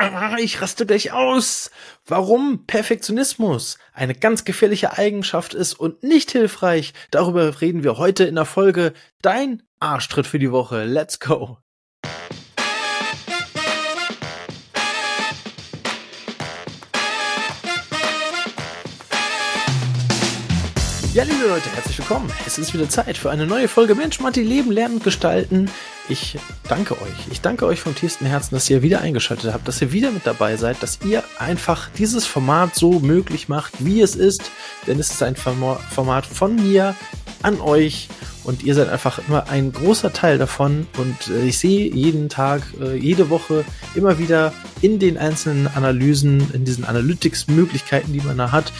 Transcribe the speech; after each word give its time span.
Ah, 0.00 0.36
ich 0.38 0.62
raste 0.62 0.86
gleich 0.86 1.12
aus. 1.12 1.72
Warum 2.06 2.66
Perfektionismus 2.66 3.78
eine 3.92 4.14
ganz 4.14 4.44
gefährliche 4.44 4.96
Eigenschaft 4.96 5.54
ist 5.54 5.74
und 5.74 6.04
nicht 6.04 6.30
hilfreich, 6.30 6.94
darüber 7.10 7.60
reden 7.60 7.82
wir 7.82 7.98
heute 7.98 8.22
in 8.24 8.36
der 8.36 8.44
Folge 8.44 8.92
Dein 9.22 9.64
Arschtritt 9.80 10.28
für 10.28 10.38
die 10.38 10.52
Woche. 10.52 10.84
Let's 10.84 11.18
go. 11.18 11.58
Leute, 21.58 21.74
herzlich 21.74 21.98
willkommen. 21.98 22.30
Es 22.46 22.56
ist 22.56 22.72
wieder 22.72 22.88
Zeit 22.88 23.18
für 23.18 23.30
eine 23.30 23.44
neue 23.44 23.66
Folge 23.66 23.96
Mensch, 23.96 24.20
Matti, 24.20 24.44
Leben, 24.44 24.70
Lernen, 24.70 25.00
Gestalten. 25.00 25.68
Ich 26.08 26.38
danke 26.68 26.94
euch. 27.02 27.26
Ich 27.32 27.40
danke 27.40 27.66
euch 27.66 27.80
vom 27.80 27.96
tiefsten 27.96 28.26
Herzen, 28.26 28.54
dass 28.54 28.70
ihr 28.70 28.80
wieder 28.80 29.00
eingeschaltet 29.00 29.52
habt, 29.52 29.66
dass 29.66 29.82
ihr 29.82 29.90
wieder 29.90 30.12
mit 30.12 30.24
dabei 30.24 30.56
seid, 30.56 30.80
dass 30.84 31.00
ihr 31.04 31.24
einfach 31.40 31.88
dieses 31.98 32.26
Format 32.26 32.76
so 32.76 33.00
möglich 33.00 33.48
macht, 33.48 33.72
wie 33.80 34.00
es 34.00 34.14
ist. 34.14 34.52
Denn 34.86 35.00
es 35.00 35.10
ist 35.10 35.20
ein 35.20 35.34
Format 35.34 36.26
von 36.26 36.54
mir 36.54 36.94
an 37.42 37.60
euch 37.60 38.08
und 38.44 38.62
ihr 38.62 38.76
seid 38.76 38.88
einfach 38.88 39.20
immer 39.26 39.48
ein 39.48 39.72
großer 39.72 40.12
Teil 40.12 40.38
davon 40.38 40.86
und 40.96 41.28
äh, 41.28 41.44
ich 41.44 41.58
sehe 41.58 41.92
jeden 41.92 42.28
Tag, 42.28 42.62
äh, 42.80 42.96
jede 42.96 43.30
Woche 43.30 43.64
immer 43.96 44.18
wieder 44.18 44.54
in 44.80 45.00
den 45.00 45.18
einzelnen 45.18 45.66
Analysen, 45.66 46.52
in 46.54 46.64
diesen 46.64 46.84
Analytics-Möglichkeiten, 46.84 48.12
die 48.12 48.20
man 48.20 48.38
da 48.38 48.52
hat, 48.52 48.72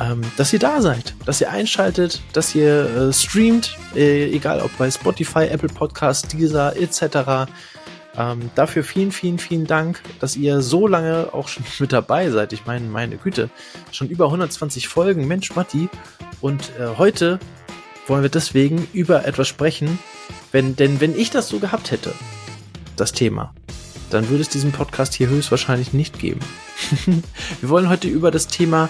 ähm, 0.00 0.22
dass 0.36 0.52
ihr 0.52 0.58
da 0.58 0.80
seid, 0.82 1.14
dass 1.24 1.40
ihr 1.40 1.50
einschaltet, 1.50 2.20
dass 2.32 2.54
ihr 2.54 3.08
äh, 3.08 3.12
streamt, 3.12 3.76
äh, 3.94 4.30
egal 4.34 4.60
ob 4.60 4.76
bei 4.76 4.90
Spotify, 4.90 5.46
Apple 5.46 5.68
Podcasts, 5.68 6.28
Deezer 6.28 6.76
etc. 6.76 7.50
Ähm, 8.16 8.50
dafür 8.54 8.84
vielen, 8.84 9.12
vielen, 9.12 9.38
vielen 9.38 9.66
Dank, 9.66 10.00
dass 10.20 10.36
ihr 10.36 10.60
so 10.62 10.86
lange 10.86 11.28
auch 11.32 11.48
schon 11.48 11.64
mit 11.78 11.92
dabei 11.92 12.30
seid. 12.30 12.52
Ich 12.52 12.66
meine, 12.66 12.88
meine 12.88 13.16
Güte, 13.16 13.50
schon 13.92 14.08
über 14.08 14.26
120 14.26 14.88
Folgen, 14.88 15.26
Mensch, 15.26 15.54
Matti. 15.54 15.88
Und 16.40 16.72
äh, 16.78 16.96
heute 16.98 17.38
wollen 18.06 18.22
wir 18.22 18.30
deswegen 18.30 18.86
über 18.92 19.24
etwas 19.26 19.48
sprechen, 19.48 19.98
wenn, 20.52 20.76
denn 20.76 21.00
wenn 21.00 21.18
ich 21.18 21.30
das 21.30 21.48
so 21.48 21.58
gehabt 21.58 21.90
hätte, 21.90 22.12
das 22.96 23.12
Thema, 23.12 23.54
dann 24.10 24.28
würde 24.28 24.42
es 24.42 24.48
diesen 24.48 24.72
Podcast 24.72 25.14
hier 25.14 25.28
höchstwahrscheinlich 25.28 25.92
nicht 25.92 26.18
geben. 26.18 26.40
wir 27.60 27.68
wollen 27.68 27.88
heute 27.88 28.08
über 28.08 28.30
das 28.30 28.46
Thema 28.46 28.88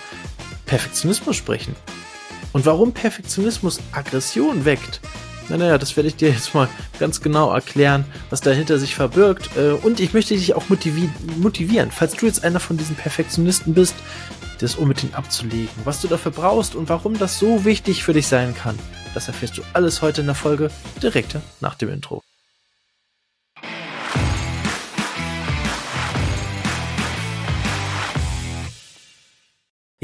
Perfektionismus 0.75 1.37
sprechen. 1.37 1.77
Und 2.53 2.67
warum 2.67 2.91
Perfektionismus 2.91 3.79
Aggression 3.93 4.65
weckt, 4.65 5.01
naja, 5.49 5.79
das 5.79 5.95
werde 5.95 6.09
ich 6.09 6.17
dir 6.17 6.31
jetzt 6.31 6.53
mal 6.53 6.69
ganz 6.99 7.21
genau 7.21 7.53
erklären, 7.53 8.05
was 8.31 8.41
dahinter 8.41 8.81
sich 8.81 8.97
verbirgt. 8.97 9.57
Äh, 9.57 9.71
und 9.71 10.01
ich 10.01 10.15
möchte 10.15 10.35
dich 10.35 10.53
auch 10.55 10.65
motivieren, 10.69 11.93
falls 11.93 12.15
du 12.15 12.27
jetzt 12.27 12.43
einer 12.43 12.59
von 12.59 12.77
diesen 12.77 12.97
Perfektionisten 12.97 13.73
bist, 13.75 13.95
das 14.59 14.75
unbedingt 14.75 15.15
abzulegen. 15.15 15.71
Was 15.85 16.01
du 16.01 16.09
dafür 16.09 16.33
brauchst 16.33 16.75
und 16.75 16.89
warum 16.89 17.17
das 17.21 17.39
so 17.39 17.65
wichtig 17.65 18.03
für 18.03 18.13
dich 18.13 18.27
sein 18.27 18.53
kann, 18.53 18.77
das 19.15 19.29
erfährst 19.29 19.57
du 19.57 19.63
alles 19.75 20.03
heute 20.03 20.23
in 20.23 20.27
der 20.27 20.35
Folge 20.35 20.73
direkt 21.01 21.37
nach 21.61 21.77
dem 21.77 21.91
Intro. 21.91 22.21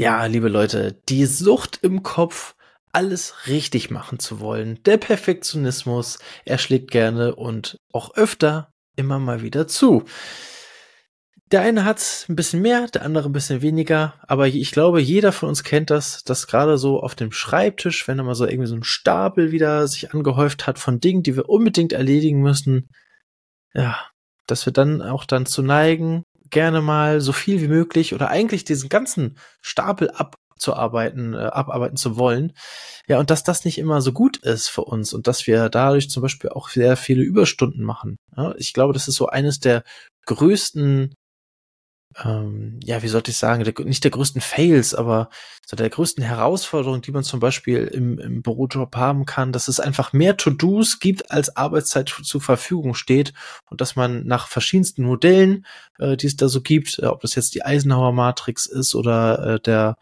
Ja, 0.01 0.25
liebe 0.25 0.49
Leute, 0.49 0.99
die 1.09 1.27
Sucht 1.27 1.77
im 1.83 2.01
Kopf, 2.01 2.55
alles 2.91 3.45
richtig 3.45 3.91
machen 3.91 4.17
zu 4.17 4.39
wollen, 4.39 4.81
der 4.81 4.97
Perfektionismus, 4.97 6.17
er 6.43 6.57
schlägt 6.57 6.89
gerne 6.89 7.35
und 7.35 7.77
auch 7.93 8.15
öfter 8.15 8.73
immer 8.95 9.19
mal 9.19 9.43
wieder 9.43 9.67
zu. 9.67 10.03
Der 11.51 11.61
eine 11.61 11.85
hat 11.85 12.25
ein 12.27 12.35
bisschen 12.35 12.63
mehr, 12.63 12.87
der 12.87 13.03
andere 13.03 13.29
ein 13.29 13.31
bisschen 13.31 13.61
weniger, 13.61 14.15
aber 14.23 14.47
ich 14.47 14.71
glaube, 14.71 14.99
jeder 14.99 15.31
von 15.31 15.49
uns 15.49 15.63
kennt 15.63 15.91
das, 15.91 16.23
dass 16.23 16.47
gerade 16.47 16.79
so 16.79 16.99
auf 16.99 17.13
dem 17.13 17.31
Schreibtisch, 17.31 18.07
wenn 18.07 18.17
da 18.17 18.23
mal 18.23 18.33
so 18.33 18.47
irgendwie 18.47 18.69
so 18.69 18.75
ein 18.75 18.83
Stapel 18.83 19.51
wieder 19.51 19.87
sich 19.87 20.15
angehäuft 20.15 20.65
hat 20.65 20.79
von 20.79 20.99
Dingen, 20.99 21.21
die 21.21 21.35
wir 21.35 21.47
unbedingt 21.47 21.93
erledigen 21.93 22.41
müssen, 22.41 22.89
ja, 23.75 23.99
dass 24.47 24.65
wir 24.65 24.73
dann 24.73 25.03
auch 25.03 25.25
dann 25.25 25.45
zu 25.45 25.61
neigen, 25.61 26.23
gerne 26.51 26.81
mal 26.81 27.21
so 27.21 27.31
viel 27.33 27.61
wie 27.61 27.67
möglich 27.67 28.13
oder 28.13 28.29
eigentlich 28.29 28.63
diesen 28.65 28.89
ganzen 28.89 29.37
Stapel 29.61 30.11
abzuarbeiten, 30.11 31.33
äh, 31.33 31.37
abarbeiten 31.37 31.97
zu 31.97 32.17
wollen. 32.17 32.53
Ja, 33.07 33.19
und 33.19 33.29
dass 33.29 33.43
das 33.43 33.65
nicht 33.65 33.77
immer 33.77 34.01
so 34.01 34.13
gut 34.13 34.37
ist 34.37 34.69
für 34.69 34.83
uns 34.83 35.13
und 35.13 35.27
dass 35.27 35.47
wir 35.47 35.69
dadurch 35.69 36.09
zum 36.09 36.21
Beispiel 36.21 36.51
auch 36.51 36.69
sehr 36.69 36.97
viele 36.97 37.23
Überstunden 37.23 37.83
machen. 37.83 38.17
Ja, 38.37 38.53
ich 38.57 38.73
glaube, 38.73 38.93
das 38.93 39.07
ist 39.07 39.15
so 39.15 39.27
eines 39.27 39.59
der 39.59 39.83
größten 40.27 41.15
ähm, 42.23 42.79
ja, 42.83 43.01
wie 43.03 43.07
sollte 43.07 43.31
ich 43.31 43.37
sagen, 43.37 43.63
der, 43.63 43.73
nicht 43.85 44.03
der 44.03 44.11
größten 44.11 44.41
Fails, 44.41 44.93
aber 44.93 45.29
so 45.65 45.75
der 45.75 45.89
größten 45.89 46.23
Herausforderung, 46.23 47.01
die 47.01 47.11
man 47.11 47.23
zum 47.23 47.39
Beispiel 47.39 47.85
im, 47.85 48.19
im 48.19 48.41
Bürojob 48.41 48.95
haben 48.95 49.25
kann, 49.25 49.51
dass 49.51 49.67
es 49.67 49.79
einfach 49.79 50.11
mehr 50.11 50.37
To-Dos 50.37 50.99
gibt, 50.99 51.31
als 51.31 51.55
Arbeitszeit 51.55 52.09
zur 52.09 52.41
Verfügung 52.41 52.93
steht 52.93 53.33
und 53.69 53.81
dass 53.81 53.95
man 53.95 54.25
nach 54.25 54.47
verschiedensten 54.47 55.03
Modellen, 55.03 55.65
äh, 55.99 56.17
die 56.17 56.27
es 56.27 56.35
da 56.35 56.49
so 56.49 56.61
gibt, 56.61 56.99
äh, 56.99 57.05
ob 57.05 57.21
das 57.21 57.35
jetzt 57.35 57.55
die 57.55 57.63
Eisenhower 57.63 58.11
Matrix 58.11 58.65
ist 58.65 58.95
oder 58.95 59.55
äh, 59.55 59.59
der 59.59 59.95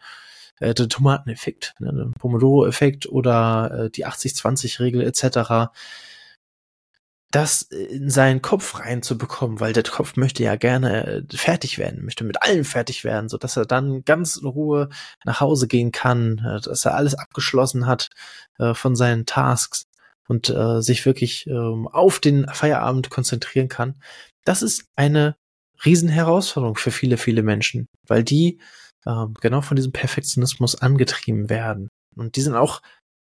äh, 0.60 0.74
der 0.74 0.88
Tomateneffekt, 0.88 1.74
ne, 1.78 1.92
der 1.92 2.18
Pomodoro-Effekt 2.18 3.06
oder 3.06 3.86
äh, 3.86 3.90
die 3.90 4.06
80-20-Regel 4.06 5.02
etc., 5.02 5.72
das 7.30 7.62
in 7.62 8.10
seinen 8.10 8.42
Kopf 8.42 8.80
reinzubekommen, 8.80 9.60
weil 9.60 9.72
der 9.72 9.84
Kopf 9.84 10.16
möchte 10.16 10.42
ja 10.42 10.56
gerne 10.56 11.06
äh, 11.06 11.36
fertig 11.36 11.78
werden, 11.78 12.04
möchte 12.04 12.24
mit 12.24 12.42
allem 12.42 12.64
fertig 12.64 13.04
werden, 13.04 13.28
so 13.28 13.38
dass 13.38 13.56
er 13.56 13.66
dann 13.66 14.04
ganz 14.04 14.36
in 14.36 14.48
Ruhe 14.48 14.88
nach 15.24 15.40
Hause 15.40 15.68
gehen 15.68 15.92
kann, 15.92 16.38
äh, 16.38 16.60
dass 16.60 16.84
er 16.84 16.94
alles 16.94 17.14
abgeschlossen 17.14 17.86
hat 17.86 18.08
äh, 18.58 18.74
von 18.74 18.96
seinen 18.96 19.26
Tasks 19.26 19.84
und 20.28 20.54
sich 20.78 21.06
wirklich 21.06 21.48
äh, 21.48 21.52
auf 21.52 22.20
den 22.20 22.46
Feierabend 22.46 23.10
konzentrieren 23.10 23.68
kann. 23.68 24.00
Das 24.44 24.62
ist 24.62 24.84
eine 24.94 25.34
Riesenherausforderung 25.84 26.76
für 26.76 26.92
viele, 26.92 27.16
viele 27.16 27.42
Menschen, 27.42 27.88
weil 28.06 28.22
die 28.22 28.60
äh, 29.06 29.26
genau 29.40 29.60
von 29.60 29.74
diesem 29.76 29.90
Perfektionismus 29.90 30.76
angetrieben 30.76 31.50
werden. 31.50 31.88
Und 32.14 32.36
die 32.36 32.42
sind 32.42 32.54
auch, 32.54 32.80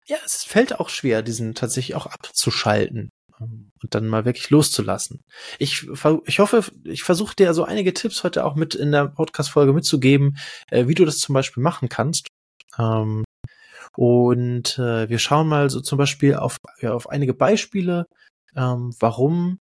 ja, 0.06 0.18
es 0.26 0.44
fällt 0.44 0.78
auch 0.78 0.90
schwer, 0.90 1.22
diesen 1.22 1.54
tatsächlich 1.54 1.96
auch 1.96 2.04
abzuschalten 2.04 3.08
und 3.40 3.94
dann 3.94 4.06
mal 4.06 4.24
wirklich 4.24 4.50
loszulassen. 4.50 5.22
Ich, 5.58 5.88
ich 6.26 6.38
hoffe, 6.38 6.64
ich 6.84 7.02
versuche 7.02 7.34
dir 7.34 7.54
so 7.54 7.64
einige 7.64 7.94
Tipps 7.94 8.22
heute 8.22 8.44
auch 8.44 8.54
mit 8.54 8.74
in 8.74 8.92
der 8.92 9.08
Podcast-Folge 9.08 9.72
mitzugeben, 9.72 10.36
äh, 10.70 10.86
wie 10.86 10.94
du 10.94 11.04
das 11.04 11.18
zum 11.18 11.34
Beispiel 11.34 11.62
machen 11.62 11.88
kannst. 11.88 12.28
Ähm, 12.78 13.24
und 13.96 14.78
äh, 14.78 15.08
wir 15.08 15.18
schauen 15.18 15.48
mal 15.48 15.70
so 15.70 15.80
zum 15.80 15.98
Beispiel 15.98 16.34
auf, 16.34 16.58
ja, 16.80 16.92
auf 16.92 17.08
einige 17.08 17.34
Beispiele, 17.34 18.06
ähm, 18.54 18.94
warum 19.00 19.58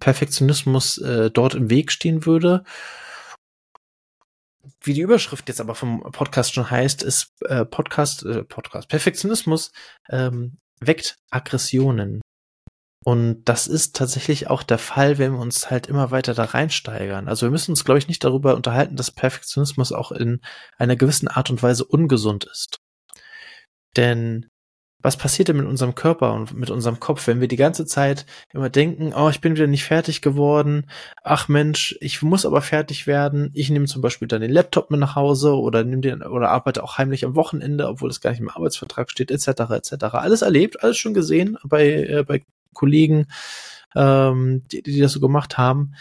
Perfektionismus 0.00 0.98
äh, 0.98 1.30
dort 1.30 1.54
im 1.54 1.70
Weg 1.70 1.92
stehen 1.92 2.26
würde. 2.26 2.64
Wie 4.82 4.94
die 4.94 5.00
Überschrift 5.00 5.48
jetzt 5.48 5.60
aber 5.60 5.74
vom 5.74 6.00
Podcast 6.12 6.54
schon 6.54 6.70
heißt, 6.70 7.02
ist 7.02 7.32
äh, 7.42 7.64
Podcast, 7.64 8.24
äh, 8.24 8.44
Podcast, 8.44 8.88
Perfektionismus 8.88 9.72
ähm, 10.10 10.58
weckt 10.80 11.16
Aggressionen. 11.30 12.20
Und 13.06 13.44
das 13.44 13.68
ist 13.68 13.94
tatsächlich 13.94 14.50
auch 14.50 14.64
der 14.64 14.78
Fall, 14.78 15.16
wenn 15.16 15.34
wir 15.34 15.38
uns 15.38 15.70
halt 15.70 15.86
immer 15.86 16.10
weiter 16.10 16.34
da 16.34 16.42
reinsteigern. 16.42 17.28
Also 17.28 17.46
wir 17.46 17.52
müssen 17.52 17.70
uns, 17.70 17.84
glaube 17.84 17.98
ich, 17.98 18.08
nicht 18.08 18.24
darüber 18.24 18.56
unterhalten, 18.56 18.96
dass 18.96 19.12
Perfektionismus 19.12 19.92
auch 19.92 20.10
in 20.10 20.40
einer 20.76 20.96
gewissen 20.96 21.28
Art 21.28 21.48
und 21.48 21.62
Weise 21.62 21.84
ungesund 21.84 22.48
ist. 22.50 22.80
Denn 23.96 24.46
was 25.00 25.16
passiert 25.16 25.46
denn 25.46 25.58
mit 25.58 25.66
unserem 25.66 25.94
Körper 25.94 26.34
und 26.34 26.54
mit 26.54 26.68
unserem 26.68 26.98
Kopf, 26.98 27.28
wenn 27.28 27.40
wir 27.40 27.46
die 27.46 27.54
ganze 27.54 27.86
Zeit 27.86 28.26
immer 28.52 28.70
denken, 28.70 29.12
oh, 29.14 29.28
ich 29.28 29.40
bin 29.40 29.54
wieder 29.54 29.68
nicht 29.68 29.84
fertig 29.84 30.20
geworden, 30.20 30.90
ach 31.22 31.46
Mensch, 31.46 31.96
ich 32.00 32.22
muss 32.22 32.44
aber 32.44 32.60
fertig 32.60 33.06
werden. 33.06 33.52
Ich 33.54 33.70
nehme 33.70 33.86
zum 33.86 34.02
Beispiel 34.02 34.26
dann 34.26 34.40
den 34.40 34.50
Laptop 34.50 34.90
mit 34.90 34.98
nach 34.98 35.14
Hause 35.14 35.54
oder 35.54 35.84
nehme 35.84 36.02
den 36.02 36.24
oder 36.24 36.50
arbeite 36.50 36.82
auch 36.82 36.98
heimlich 36.98 37.24
am 37.24 37.36
Wochenende, 37.36 37.86
obwohl 37.86 38.10
es 38.10 38.20
gar 38.20 38.30
nicht 38.30 38.40
im 38.40 38.50
Arbeitsvertrag 38.50 39.12
steht, 39.12 39.30
etc. 39.30 39.46
etc. 39.70 39.92
Alles 40.14 40.42
erlebt, 40.42 40.82
alles 40.82 40.98
schon 40.98 41.14
gesehen 41.14 41.56
bei, 41.62 41.86
äh, 41.86 42.24
bei 42.26 42.42
Kollegen, 42.76 43.26
ähm, 43.94 44.62
die, 44.70 44.82
die 44.82 45.00
das 45.00 45.12
so 45.12 45.20
gemacht 45.20 45.58
haben. 45.58 45.94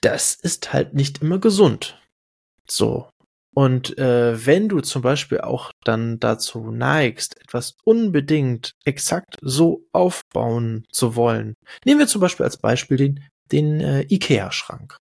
Das 0.00 0.34
ist 0.34 0.72
halt 0.72 0.94
nicht 0.94 1.22
immer 1.22 1.38
gesund. 1.38 2.00
So. 2.70 3.10
Und 3.54 3.98
äh, 3.98 4.46
wenn 4.46 4.68
du 4.68 4.80
zum 4.80 5.02
Beispiel 5.02 5.40
auch 5.40 5.72
dann 5.82 6.20
dazu 6.20 6.70
neigst, 6.70 7.40
etwas 7.40 7.74
unbedingt 7.82 8.72
exakt 8.84 9.34
so 9.40 9.84
aufbauen 9.92 10.84
zu 10.92 11.16
wollen, 11.16 11.54
nehmen 11.84 11.98
wir 11.98 12.06
zum 12.06 12.20
Beispiel 12.20 12.44
als 12.44 12.58
Beispiel 12.58 12.96
den, 12.96 13.24
den 13.50 13.80
äh, 13.80 14.02
IKEA-Schrank. 14.08 14.96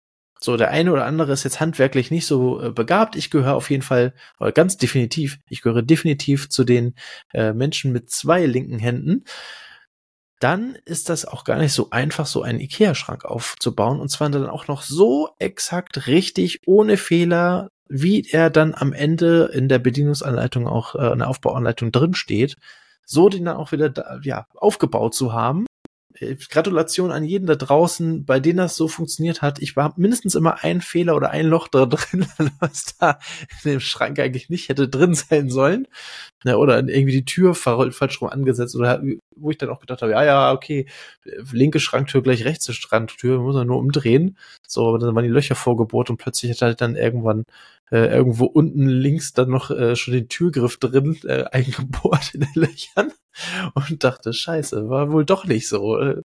So, 0.43 0.57
der 0.57 0.71
eine 0.71 0.91
oder 0.91 1.05
andere 1.05 1.31
ist 1.31 1.45
jetzt 1.45 1.61
handwerklich 1.61 2.11
nicht 2.11 2.25
so 2.25 2.61
äh, 2.61 2.69
begabt. 2.69 3.15
Ich 3.15 3.29
gehöre 3.29 3.55
auf 3.55 3.69
jeden 3.69 3.81
Fall, 3.81 4.13
oder 4.41 4.51
ganz 4.51 4.75
definitiv, 4.75 5.39
ich 5.47 5.61
gehöre 5.61 5.83
definitiv 5.83 6.49
zu 6.49 6.65
den 6.65 6.95
äh, 7.33 7.53
Menschen 7.53 7.93
mit 7.93 8.09
zwei 8.09 8.45
linken 8.45 8.77
Händen. 8.77 9.23
Dann 10.41 10.75
ist 10.83 11.07
das 11.07 11.23
auch 11.23 11.45
gar 11.45 11.59
nicht 11.59 11.71
so 11.71 11.91
einfach, 11.91 12.25
so 12.25 12.41
einen 12.41 12.59
Ikea-Schrank 12.59 13.23
aufzubauen. 13.23 14.01
Und 14.01 14.09
zwar 14.09 14.29
dann 14.31 14.49
auch 14.49 14.67
noch 14.67 14.81
so 14.81 15.29
exakt 15.39 16.07
richtig, 16.07 16.59
ohne 16.65 16.97
Fehler, 16.97 17.69
wie 17.87 18.27
er 18.29 18.49
dann 18.49 18.75
am 18.75 18.91
Ende 18.91 19.49
in 19.53 19.69
der 19.69 19.79
Bedienungsanleitung 19.79 20.67
auch 20.67 20.95
äh, 20.95 21.13
in 21.13 21.19
der 21.19 21.29
Aufbauanleitung 21.29 21.93
drin 21.93 22.15
steht, 22.15 22.57
so 23.05 23.29
den 23.29 23.45
dann 23.45 23.55
auch 23.55 23.71
wieder 23.71 23.89
da, 23.89 24.19
ja 24.23 24.45
aufgebaut 24.55 25.15
zu 25.15 25.31
haben 25.31 25.67
Gratulation 26.19 27.11
an 27.11 27.23
jeden 27.23 27.47
da 27.47 27.55
draußen, 27.55 28.25
bei 28.25 28.39
denen 28.39 28.57
das 28.57 28.75
so 28.75 28.87
funktioniert 28.87 29.41
hat. 29.41 29.59
Ich 29.61 29.75
war 29.75 29.93
mindestens 29.97 30.35
immer 30.35 30.63
ein 30.63 30.81
Fehler 30.81 31.15
oder 31.15 31.31
ein 31.31 31.47
Loch 31.47 31.67
da 31.67 31.85
drin, 31.87 32.25
was 32.59 32.95
da 32.99 33.19
in 33.63 33.71
dem 33.71 33.79
Schrank 33.79 34.19
eigentlich 34.19 34.49
nicht 34.49 34.69
hätte 34.69 34.87
drin 34.87 35.15
sein 35.15 35.49
sollen. 35.49 35.87
Oder 36.45 36.77
irgendwie 36.79 37.13
die 37.13 37.25
Tür 37.25 37.55
falsch 37.55 38.21
rum 38.21 38.29
angesetzt 38.29 38.75
oder 38.75 39.01
wo 39.35 39.49
ich 39.49 39.57
dann 39.57 39.69
auch 39.69 39.79
gedacht 39.79 40.01
habe, 40.01 40.11
ja, 40.11 40.23
ja, 40.23 40.51
okay, 40.51 40.87
linke 41.51 41.79
Schranktür 41.79 42.21
gleich 42.21 42.45
rechte 42.45 42.73
Schranktür, 42.73 43.39
muss 43.39 43.55
man 43.55 43.67
nur 43.67 43.79
umdrehen. 43.79 44.37
So, 44.67 44.87
aber 44.87 44.99
dann 44.99 45.15
waren 45.15 45.23
die 45.23 45.29
Löcher 45.29 45.55
vorgebohrt 45.55 46.09
und 46.09 46.17
plötzlich 46.17 46.51
hat 46.51 46.61
halt 46.61 46.81
dann 46.81 46.95
irgendwann 46.95 47.45
äh, 47.91 48.07
irgendwo 48.07 48.45
unten 48.45 48.87
links 48.87 49.33
dann 49.33 49.49
noch 49.49 49.71
äh, 49.71 49.95
schon 49.95 50.13
den 50.13 50.29
Türgriff 50.29 50.77
drin 50.77 51.17
äh, 51.23 51.43
eingebohrt 51.51 52.33
in 52.35 52.41
den 52.41 52.53
Löchern 52.55 53.13
und 53.73 54.03
dachte, 54.03 54.33
scheiße, 54.33 54.89
war 54.89 55.11
wohl 55.11 55.25
doch 55.25 55.45
nicht 55.45 55.67
so. 55.67 55.99
Äh, 55.99 56.21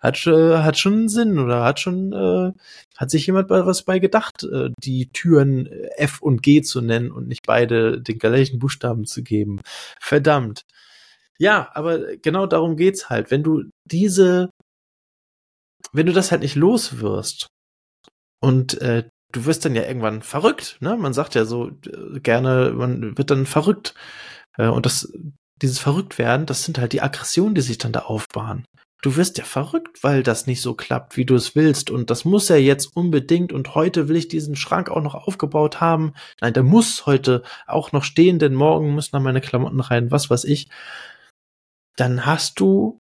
hat, 0.00 0.26
äh, 0.26 0.58
hat 0.58 0.78
schon 0.78 1.08
Sinn 1.08 1.38
oder 1.38 1.64
hat 1.64 1.80
schon, 1.80 2.12
äh, 2.12 2.52
hat 2.96 3.10
sich 3.10 3.26
jemand 3.26 3.50
was 3.50 3.82
bei 3.82 3.98
gedacht, 3.98 4.44
äh, 4.44 4.70
die 4.78 5.08
Türen 5.12 5.66
F 5.96 6.20
und 6.22 6.42
G 6.42 6.62
zu 6.62 6.80
nennen 6.80 7.10
und 7.10 7.28
nicht 7.28 7.46
beide 7.46 8.00
den 8.00 8.18
gleichen 8.18 8.58
Buchstaben 8.58 9.04
zu 9.04 9.22
geben. 9.22 9.60
Verdammt. 10.00 10.62
Ja, 11.38 11.70
aber 11.74 12.16
genau 12.16 12.46
darum 12.46 12.76
geht's 12.76 13.10
halt. 13.10 13.30
Wenn 13.30 13.42
du 13.42 13.64
diese, 13.84 14.50
wenn 15.92 16.06
du 16.06 16.12
das 16.12 16.30
halt 16.30 16.42
nicht 16.42 16.56
los 16.56 17.00
wirst 17.00 17.48
und 18.40 18.80
äh, 18.80 19.08
du 19.32 19.44
wirst 19.44 19.64
dann 19.64 19.74
ja 19.74 19.82
irgendwann 19.82 20.22
verrückt, 20.22 20.78
ne? 20.80 20.96
Man 20.96 21.12
sagt 21.12 21.34
ja 21.34 21.44
so 21.44 21.68
äh, 21.68 22.20
gerne, 22.20 22.72
man 22.74 23.16
wird 23.18 23.30
dann 23.30 23.46
verrückt. 23.46 23.94
Äh, 24.58 24.68
und 24.68 24.86
das, 24.86 25.12
dieses 25.62 25.78
Verrücktwerden, 25.78 26.46
das 26.46 26.64
sind 26.64 26.78
halt 26.78 26.92
die 26.92 27.02
Aggressionen, 27.02 27.54
die 27.54 27.62
sich 27.62 27.78
dann 27.78 27.92
da 27.92 28.00
aufbauen. 28.00 28.64
Du 29.02 29.16
wirst 29.16 29.38
ja 29.38 29.44
verrückt, 29.44 30.02
weil 30.02 30.22
das 30.22 30.46
nicht 30.46 30.60
so 30.60 30.74
klappt, 30.74 31.16
wie 31.16 31.24
du 31.24 31.34
es 31.34 31.54
willst. 31.54 31.90
Und 31.90 32.10
das 32.10 32.24
muss 32.24 32.48
ja 32.48 32.56
jetzt 32.56 32.96
unbedingt. 32.96 33.52
Und 33.52 33.74
heute 33.74 34.08
will 34.08 34.16
ich 34.16 34.28
diesen 34.28 34.56
Schrank 34.56 34.90
auch 34.90 35.02
noch 35.02 35.14
aufgebaut 35.14 35.80
haben. 35.80 36.14
Nein, 36.40 36.54
der 36.54 36.62
muss 36.62 37.06
heute 37.06 37.42
auch 37.66 37.92
noch 37.92 38.02
stehen, 38.02 38.38
denn 38.38 38.54
morgen 38.54 38.94
müssen 38.94 39.10
da 39.12 39.20
meine 39.20 39.40
Klamotten 39.40 39.80
rein, 39.80 40.10
was 40.10 40.30
weiß 40.30 40.44
ich. 40.44 40.68
Dann 41.96 42.26
hast 42.26 42.58
du 42.58 42.98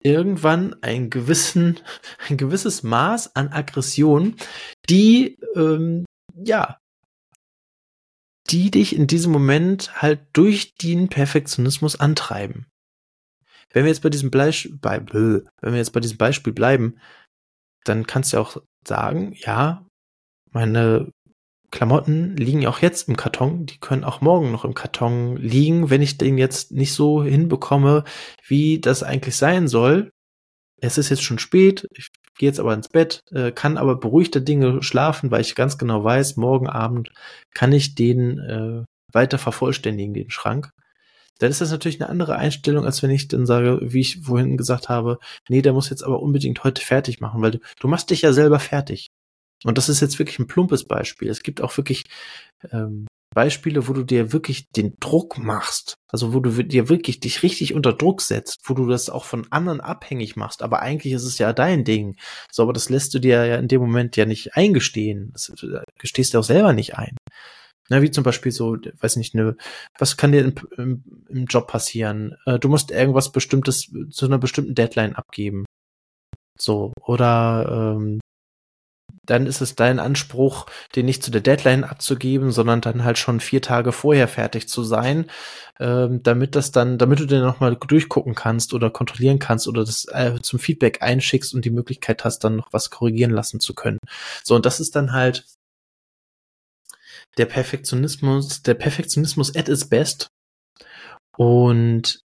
irgendwann 0.00 0.76
ein 0.82 1.10
gewissen, 1.10 1.80
ein 2.28 2.36
gewisses 2.36 2.82
Maß 2.82 3.34
an 3.36 3.48
Aggression, 3.48 4.36
die, 4.88 5.38
ähm, 5.56 6.04
ja, 6.34 6.78
die 8.50 8.70
dich 8.70 8.94
in 8.94 9.06
diesem 9.06 9.32
Moment 9.32 10.02
halt 10.02 10.20
durch 10.32 10.74
den 10.76 11.08
Perfektionismus 11.08 11.98
antreiben. 11.98 12.66
Wenn 13.72 13.84
wir 13.84 13.90
jetzt 13.90 14.02
bei 14.02 14.10
diesem 14.10 14.30
Beispiel, 14.30 14.76
bei, 14.80 15.00
wenn 15.06 15.72
wir 15.72 15.78
jetzt 15.78 15.92
bei 15.92 16.00
diesem 16.00 16.18
Beispiel 16.18 16.52
bleiben, 16.52 16.98
dann 17.84 18.06
kannst 18.06 18.32
du 18.32 18.38
auch 18.38 18.58
sagen, 18.86 19.34
ja, 19.36 19.86
meine 20.52 21.10
Klamotten 21.70 22.36
liegen 22.36 22.66
auch 22.66 22.78
jetzt 22.78 23.08
im 23.08 23.16
Karton, 23.16 23.66
die 23.66 23.78
können 23.78 24.04
auch 24.04 24.20
morgen 24.20 24.52
noch 24.52 24.64
im 24.64 24.74
Karton 24.74 25.36
liegen, 25.36 25.90
wenn 25.90 26.02
ich 26.02 26.18
den 26.18 26.38
jetzt 26.38 26.70
nicht 26.70 26.92
so 26.92 27.24
hinbekomme, 27.24 28.04
wie 28.46 28.78
das 28.78 29.02
eigentlich 29.02 29.36
sein 29.36 29.66
soll. 29.66 30.12
Es 30.80 30.98
ist 30.98 31.08
jetzt 31.08 31.24
schon 31.24 31.40
spät, 31.40 31.88
ich 31.90 32.10
gehe 32.36 32.48
jetzt 32.48 32.60
aber 32.60 32.74
ins 32.74 32.88
Bett, 32.88 33.20
äh, 33.30 33.52
kann 33.52 33.78
aber 33.78 33.96
beruhigter 33.96 34.40
Dinge 34.40 34.82
schlafen, 34.82 35.30
weil 35.30 35.40
ich 35.40 35.54
ganz 35.54 35.78
genau 35.78 36.02
weiß, 36.04 36.36
morgen 36.36 36.68
Abend 36.68 37.10
kann 37.54 37.72
ich 37.72 37.94
den 37.94 38.38
äh, 38.38 38.84
weiter 39.12 39.38
vervollständigen, 39.38 40.14
den 40.14 40.30
Schrank. 40.30 40.70
Dann 41.38 41.50
ist 41.50 41.60
das 41.60 41.70
natürlich 41.70 42.00
eine 42.00 42.10
andere 42.10 42.36
Einstellung, 42.36 42.84
als 42.84 43.02
wenn 43.02 43.10
ich 43.10 43.28
dann 43.28 43.46
sage, 43.46 43.80
wie 43.82 44.00
ich 44.00 44.20
vorhin 44.22 44.56
gesagt 44.56 44.88
habe, 44.88 45.18
nee, 45.48 45.62
der 45.62 45.72
muss 45.72 45.90
jetzt 45.90 46.04
aber 46.04 46.22
unbedingt 46.22 46.62
heute 46.62 46.82
fertig 46.82 47.20
machen, 47.20 47.42
weil 47.42 47.52
du, 47.52 47.58
du 47.80 47.88
machst 47.88 48.10
dich 48.10 48.22
ja 48.22 48.32
selber 48.32 48.60
fertig. 48.60 49.08
Und 49.64 49.78
das 49.78 49.88
ist 49.88 50.00
jetzt 50.00 50.18
wirklich 50.18 50.38
ein 50.38 50.46
plumpes 50.46 50.84
Beispiel. 50.84 51.28
Es 51.28 51.42
gibt 51.42 51.60
auch 51.60 51.76
wirklich 51.76 52.04
ähm, 52.70 53.06
Beispiele, 53.34 53.88
wo 53.88 53.92
du 53.92 54.04
dir 54.04 54.32
wirklich 54.32 54.70
den 54.70 54.96
Druck 55.00 55.38
machst. 55.38 55.96
Also 56.08 56.32
wo 56.32 56.40
du 56.40 56.62
dir 56.62 56.88
wirklich 56.88 57.20
dich 57.20 57.42
richtig 57.42 57.74
unter 57.74 57.92
Druck 57.92 58.22
setzt, 58.22 58.60
wo 58.64 58.74
du 58.74 58.86
das 58.86 59.10
auch 59.10 59.24
von 59.24 59.46
anderen 59.50 59.80
abhängig 59.80 60.36
machst. 60.36 60.62
Aber 60.62 60.80
eigentlich 60.80 61.12
ist 61.12 61.24
es 61.24 61.38
ja 61.38 61.52
dein 61.52 61.84
Ding. 61.84 62.16
So, 62.50 62.62
aber 62.62 62.72
das 62.72 62.88
lässt 62.88 63.12
du 63.14 63.18
dir 63.18 63.44
ja 63.44 63.56
in 63.56 63.68
dem 63.68 63.80
Moment 63.80 64.16
ja 64.16 64.24
nicht 64.24 64.56
eingestehen. 64.56 65.30
Das 65.32 65.50
äh, 65.62 65.82
gestehst 65.98 66.32
du 66.32 66.38
auch 66.38 66.44
selber 66.44 66.72
nicht 66.72 66.96
ein. 66.96 67.16
Na, 67.90 68.00
wie 68.00 68.10
zum 68.10 68.24
Beispiel 68.24 68.52
so, 68.52 68.76
weiß 69.00 69.16
nicht, 69.16 69.34
ne, 69.34 69.56
was 69.98 70.16
kann 70.16 70.32
dir 70.32 70.42
im, 70.42 70.54
im, 70.78 71.04
im 71.28 71.44
Job 71.44 71.66
passieren? 71.66 72.34
Äh, 72.46 72.58
du 72.58 72.68
musst 72.68 72.90
irgendwas 72.90 73.30
Bestimmtes 73.30 73.92
zu 74.10 74.26
einer 74.26 74.38
bestimmten 74.38 74.74
Deadline 74.74 75.14
abgeben. 75.16 75.66
So, 76.58 76.92
oder 77.00 77.96
ähm, 77.96 78.20
dann 79.26 79.46
ist 79.46 79.60
es 79.60 79.74
dein 79.74 79.98
Anspruch, 79.98 80.66
den 80.94 81.06
nicht 81.06 81.22
zu 81.22 81.30
der 81.30 81.40
Deadline 81.40 81.84
abzugeben, 81.84 82.52
sondern 82.52 82.80
dann 82.80 83.04
halt 83.04 83.18
schon 83.18 83.40
vier 83.40 83.62
Tage 83.62 83.92
vorher 83.92 84.28
fertig 84.28 84.68
zu 84.68 84.82
sein, 84.82 85.30
ähm, 85.80 86.22
damit 86.22 86.54
das 86.54 86.72
dann, 86.72 86.98
damit 86.98 87.20
du 87.20 87.26
den 87.26 87.42
nochmal 87.42 87.76
durchgucken 87.76 88.34
kannst 88.34 88.74
oder 88.74 88.90
kontrollieren 88.90 89.38
kannst 89.38 89.66
oder 89.68 89.84
das 89.84 90.06
äh, 90.10 90.40
zum 90.42 90.58
Feedback 90.58 91.02
einschickst 91.02 91.54
und 91.54 91.64
die 91.64 91.70
Möglichkeit 91.70 92.24
hast, 92.24 92.40
dann 92.40 92.56
noch 92.56 92.72
was 92.72 92.90
korrigieren 92.90 93.32
lassen 93.32 93.60
zu 93.60 93.74
können. 93.74 93.98
So, 94.42 94.54
und 94.54 94.66
das 94.66 94.80
ist 94.80 94.94
dann 94.96 95.12
halt 95.12 95.44
der 97.36 97.46
Perfektionismus, 97.46 98.62
der 98.62 98.74
Perfektionismus 98.74 99.54
at 99.56 99.68
its 99.68 99.88
best. 99.88 100.28
Und 101.36 102.20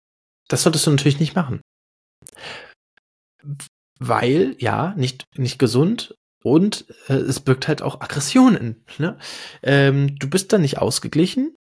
das 0.48 0.62
solltest 0.62 0.86
du 0.86 0.90
natürlich 0.90 1.20
nicht 1.20 1.36
machen. 1.36 1.60
Weil, 3.98 4.56
ja, 4.58 4.94
nicht, 4.96 5.24
nicht 5.36 5.58
gesund, 5.58 6.14
und 6.46 6.84
äh, 7.08 7.14
es 7.14 7.40
birgt 7.40 7.66
halt 7.66 7.82
auch 7.82 8.00
Aggressionen. 8.00 8.84
Ne? 8.98 9.18
Ähm, 9.64 10.16
du 10.16 10.30
bist 10.30 10.52
dann 10.52 10.60
nicht 10.60 10.78
ausgeglichen. 10.78 11.56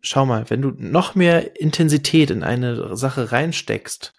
Schau 0.00 0.24
mal, 0.24 0.48
wenn 0.48 0.62
du 0.62 0.70
noch 0.78 1.14
mehr 1.14 1.60
Intensität 1.60 2.30
in 2.30 2.42
eine 2.42 2.96
Sache 2.96 3.32
reinsteckst, 3.32 4.14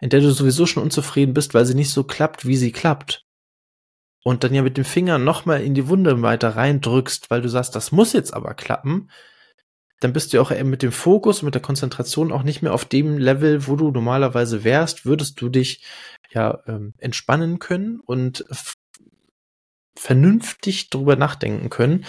in 0.00 0.08
der 0.08 0.20
du 0.20 0.30
sowieso 0.30 0.64
schon 0.64 0.82
unzufrieden 0.82 1.34
bist, 1.34 1.52
weil 1.52 1.66
sie 1.66 1.74
nicht 1.74 1.90
so 1.90 2.04
klappt, 2.04 2.46
wie 2.46 2.56
sie 2.56 2.72
klappt, 2.72 3.26
und 4.24 4.44
dann 4.44 4.54
ja 4.54 4.62
mit 4.62 4.78
dem 4.78 4.86
Finger 4.86 5.18
noch 5.18 5.44
mal 5.44 5.60
in 5.60 5.74
die 5.74 5.88
Wunde 5.88 6.22
weiter 6.22 6.56
reindrückst, 6.56 7.28
weil 7.28 7.42
du 7.42 7.48
sagst, 7.48 7.76
das 7.76 7.92
muss 7.92 8.14
jetzt 8.14 8.32
aber 8.32 8.54
klappen, 8.54 9.10
dann 10.00 10.14
bist 10.14 10.32
du 10.32 10.40
auch 10.40 10.50
mit 10.62 10.82
dem 10.82 10.92
Fokus, 10.92 11.42
mit 11.42 11.54
der 11.54 11.60
Konzentration 11.60 12.32
auch 12.32 12.44
nicht 12.44 12.62
mehr 12.62 12.72
auf 12.72 12.86
dem 12.86 13.18
Level, 13.18 13.66
wo 13.66 13.76
du 13.76 13.90
normalerweise 13.90 14.64
wärst, 14.64 15.04
würdest 15.04 15.38
du 15.40 15.50
dich 15.50 15.84
ja 16.34 16.62
ähm, 16.66 16.94
entspannen 16.98 17.58
können 17.58 18.00
und 18.00 18.44
vernünftig 19.96 20.90
drüber 20.90 21.16
nachdenken 21.16 21.70
können. 21.70 22.04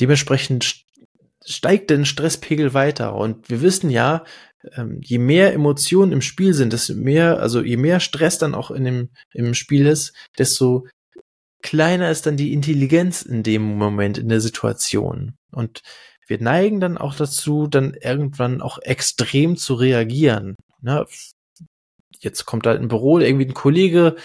Dementsprechend 0.00 0.84
steigt 1.44 1.90
der 1.90 2.04
Stresspegel 2.04 2.74
weiter 2.74 3.14
und 3.14 3.50
wir 3.50 3.60
wissen 3.62 3.90
ja, 3.90 4.24
ähm, 4.72 5.00
je 5.02 5.18
mehr 5.18 5.52
Emotionen 5.52 6.12
im 6.12 6.22
Spiel 6.22 6.54
sind, 6.54 6.72
desto 6.72 6.94
mehr, 6.94 7.40
also 7.40 7.62
je 7.62 7.76
mehr 7.76 8.00
Stress 8.00 8.38
dann 8.38 8.54
auch 8.54 8.70
in 8.70 8.84
dem 8.84 9.08
im 9.32 9.54
Spiel 9.54 9.86
ist, 9.86 10.14
desto 10.38 10.86
kleiner 11.62 12.10
ist 12.10 12.26
dann 12.26 12.36
die 12.36 12.52
Intelligenz 12.52 13.22
in 13.22 13.42
dem 13.42 13.62
Moment 13.62 14.18
in 14.18 14.28
der 14.28 14.40
Situation 14.40 15.34
und 15.50 15.80
wir 16.26 16.40
neigen 16.40 16.80
dann 16.80 16.96
auch 16.96 17.14
dazu, 17.14 17.66
dann 17.66 17.94
irgendwann 17.94 18.62
auch 18.62 18.78
extrem 18.78 19.56
zu 19.56 19.74
reagieren. 19.74 20.56
Ne? 20.80 21.04
Jetzt 22.20 22.44
kommt 22.44 22.66
da 22.66 22.72
ein 22.72 22.88
Büro 22.88 23.18
irgendwie 23.18 23.46
ein 23.46 23.54
Kollege, 23.54 24.16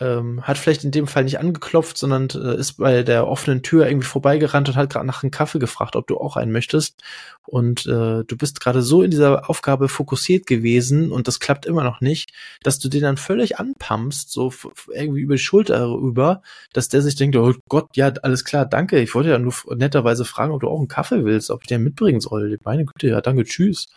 ähm, 0.00 0.42
hat 0.42 0.58
vielleicht 0.58 0.84
in 0.84 0.90
dem 0.90 1.06
Fall 1.06 1.24
nicht 1.24 1.38
angeklopft, 1.38 1.96
sondern 1.96 2.28
äh, 2.34 2.56
ist 2.58 2.74
bei 2.74 3.02
der 3.02 3.26
offenen 3.26 3.62
Tür 3.62 3.86
irgendwie 3.86 4.06
vorbeigerannt 4.06 4.68
und 4.68 4.76
hat 4.76 4.90
gerade 4.90 5.06
nach 5.06 5.22
einem 5.22 5.30
Kaffee 5.30 5.58
gefragt, 5.58 5.96
ob 5.96 6.06
du 6.06 6.18
auch 6.18 6.36
einen 6.36 6.52
möchtest. 6.52 7.00
Und 7.46 7.86
äh, 7.86 8.24
du 8.24 8.36
bist 8.36 8.60
gerade 8.60 8.82
so 8.82 9.02
in 9.02 9.10
dieser 9.10 9.48
Aufgabe 9.48 9.88
fokussiert 9.88 10.46
gewesen 10.46 11.10
und 11.10 11.26
das 11.26 11.40
klappt 11.40 11.64
immer 11.64 11.84
noch 11.84 12.00
nicht, 12.00 12.32
dass 12.62 12.78
du 12.78 12.88
den 12.88 13.02
dann 13.02 13.16
völlig 13.16 13.58
anpumpst, 13.58 14.30
so 14.30 14.52
irgendwie 14.92 15.20
über 15.20 15.34
die 15.36 15.42
Schulter 15.42 15.88
rüber, 15.90 16.42
dass 16.72 16.88
der 16.88 17.02
sich 17.02 17.16
denkt, 17.16 17.36
oh 17.36 17.54
Gott, 17.68 17.96
ja, 17.96 18.12
alles 18.22 18.44
klar, 18.44 18.66
danke. 18.66 19.00
Ich 19.00 19.14
wollte 19.14 19.30
ja 19.30 19.38
nur 19.38 19.54
netterweise 19.74 20.24
fragen, 20.24 20.52
ob 20.52 20.60
du 20.60 20.68
auch 20.68 20.78
einen 20.78 20.88
Kaffee 20.88 21.24
willst, 21.24 21.50
ob 21.50 21.62
ich 21.62 21.68
den 21.68 21.82
mitbringen 21.84 22.20
soll. 22.20 22.58
Meine 22.64 22.84
Güte, 22.84 23.08
ja, 23.08 23.20
danke, 23.20 23.44
tschüss. 23.44 23.88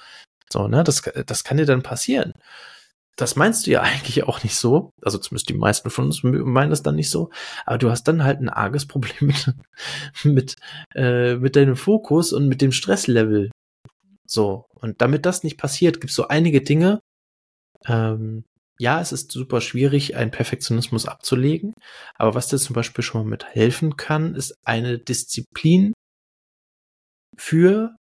So, 0.51 0.67
ne, 0.67 0.83
das, 0.83 1.01
das 1.25 1.43
kann 1.43 1.57
dir 1.57 1.65
dann 1.65 1.83
passieren 1.83 2.33
das 3.21 3.35
meinst 3.35 3.67
du 3.67 3.71
ja 3.71 3.81
eigentlich 3.83 4.23
auch 4.23 4.43
nicht 4.43 4.55
so. 4.55 4.91
Also 5.01 5.17
zumindest 5.17 5.49
die 5.49 5.53
meisten 5.53 5.89
von 5.89 6.05
uns 6.05 6.23
meinen 6.23 6.69
das 6.69 6.83
dann 6.83 6.95
nicht 6.95 7.09
so. 7.09 7.29
Aber 7.65 7.77
du 7.77 7.89
hast 7.89 8.03
dann 8.03 8.23
halt 8.23 8.39
ein 8.41 8.49
arges 8.49 8.87
Problem 8.87 9.13
mit, 9.21 9.53
mit, 10.23 10.55
äh, 10.95 11.35
mit 11.35 11.55
deinem 11.55 11.75
Fokus 11.75 12.33
und 12.33 12.47
mit 12.47 12.61
dem 12.61 12.71
Stresslevel. 12.71 13.51
So. 14.27 14.65
Und 14.73 15.01
damit 15.01 15.25
das 15.25 15.43
nicht 15.43 15.57
passiert, 15.57 16.01
gibt 16.01 16.11
es 16.11 16.15
so 16.15 16.27
einige 16.27 16.61
Dinge, 16.61 16.99
Ähm, 17.87 18.43
ja, 18.79 18.99
es 18.99 19.11
ist 19.11 19.31
super 19.31 19.61
schwierig, 19.61 20.15
einen 20.15 20.31
Perfektionismus 20.31 21.05
abzulegen, 21.05 21.73
aber 22.15 22.33
was 22.33 22.47
dir 22.47 22.57
zum 22.57 22.73
Beispiel 22.73 23.03
schon 23.03 23.23
mal 23.23 23.29
mit 23.29 23.45
helfen 23.45 23.95
kann, 23.95 24.33
ist 24.35 24.55
eine 24.65 24.97
Disziplin 24.97 25.93
für 27.37 27.95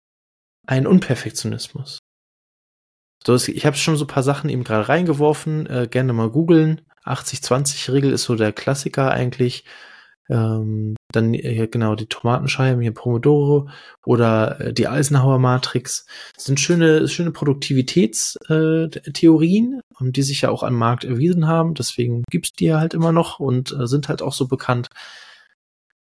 einen 0.67 0.88
Unperfektionismus. 0.88 2.00
So, 3.27 3.36
ich 3.36 3.65
habe 3.65 3.75
schon 3.75 3.98
so 3.98 4.05
ein 4.05 4.07
paar 4.07 4.24
Sachen 4.24 4.50
eben 4.50 4.63
gerade 4.63 4.88
reingeworfen, 4.88 5.67
äh, 5.67 5.89
gerne 5.91 6.13
mal 6.13 6.29
googeln. 6.29 6.79
80-20-Regel 7.03 8.13
ist 8.13 8.24
so 8.24 8.36
der 8.36 8.53
Klassiker 8.53 9.12
eigentlich. 9.12 9.65
Ähm, 10.29 10.96
dann 11.12 11.34
äh, 11.34 11.67
genau 11.67 11.96
die 11.96 12.05
Tomatenscheiben, 12.05 12.81
hier 12.81 12.93
Pomodoro 12.93 13.67
oder 14.05 14.62
äh, 14.62 14.74
die 14.74 14.88
Eisenhower 14.88 15.39
Matrix. 15.39 16.05
Das 16.36 16.46
sind 16.46 16.62
schöne, 16.62 17.10
schöne 17.10 17.31
Produktivitätstheorien, 17.31 19.81
äh, 20.00 20.12
die 20.12 20.24
sich 20.24 20.43
ja 20.43 20.50
auch 20.50 20.63
am 20.63 20.75
Markt 20.75 21.03
erwiesen 21.03 21.48
haben. 21.48 21.74
Deswegen 21.74 22.24
gibt's 22.31 22.53
die 22.53 22.67
ja 22.67 22.79
halt 22.79 22.93
immer 22.93 23.12
noch 23.12 23.41
und 23.41 23.74
äh, 23.74 23.88
sind 23.88 24.07
halt 24.07 24.22
auch 24.22 24.34
so 24.34 24.48
bekannt. 24.48 24.88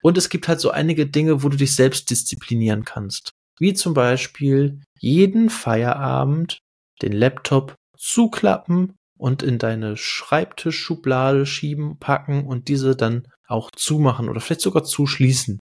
Und 0.03 0.19
es 0.19 0.29
gibt 0.29 0.49
halt 0.49 0.61
so 0.61 0.71
einige 0.71 1.07
Dinge, 1.07 1.43
wo 1.43 1.49
du 1.49 1.57
dich 1.57 1.75
selbst 1.75 2.11
disziplinieren 2.11 2.85
kannst. 2.85 3.31
Wie 3.59 3.73
zum 3.73 3.95
Beispiel 3.95 4.83
jeden 4.99 5.49
Feierabend 5.49 6.61
den 7.03 7.13
Laptop 7.13 7.75
zuklappen 7.97 8.97
und 9.19 9.43
in 9.43 9.59
deine 9.59 9.97
Schreibtischschublade 9.97 11.47
schieben, 11.47 11.99
packen 11.99 12.47
und 12.47 12.69
diese 12.69 12.97
dann 12.97 13.29
auch 13.47 13.71
zumachen 13.71 14.29
oder 14.29 14.41
vielleicht 14.41 14.61
sogar 14.61 14.85
zuschließen. 14.85 15.59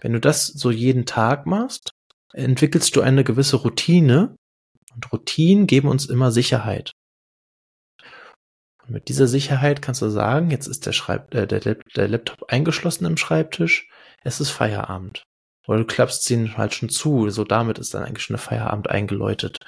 Wenn 0.00 0.12
du 0.12 0.20
das 0.20 0.46
so 0.46 0.70
jeden 0.70 1.06
Tag 1.06 1.46
machst, 1.46 1.92
entwickelst 2.32 2.96
du 2.96 3.00
eine 3.00 3.24
gewisse 3.24 3.56
Routine 3.56 4.36
und 4.94 5.12
Routinen 5.12 5.66
geben 5.66 5.88
uns 5.88 6.06
immer 6.06 6.32
Sicherheit. 6.32 6.92
Und 8.82 8.90
mit 8.90 9.08
dieser 9.08 9.28
Sicherheit 9.28 9.80
kannst 9.80 10.02
du 10.02 10.08
sagen, 10.08 10.50
jetzt 10.50 10.66
ist 10.66 10.86
der, 10.86 10.92
Schreib 10.92 11.34
äh, 11.34 11.46
der, 11.46 11.76
der 11.76 12.08
Laptop 12.08 12.44
eingeschlossen 12.48 13.06
im 13.06 13.16
Schreibtisch, 13.16 13.88
es 14.22 14.40
ist 14.40 14.50
Feierabend. 14.50 15.24
Oder 15.66 15.78
du 15.78 15.84
klappst 15.84 16.28
ihn 16.30 16.56
halt 16.56 16.74
schon 16.74 16.88
zu, 16.88 17.30
so 17.30 17.44
damit 17.44 17.78
ist 17.78 17.94
dann 17.94 18.04
eigentlich 18.04 18.24
schon 18.24 18.34
der 18.34 18.42
Feierabend 18.42 18.90
eingeläutet. 18.90 19.58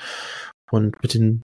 Und 0.71 1.01
mit 1.03 1.15
den 1.15 1.43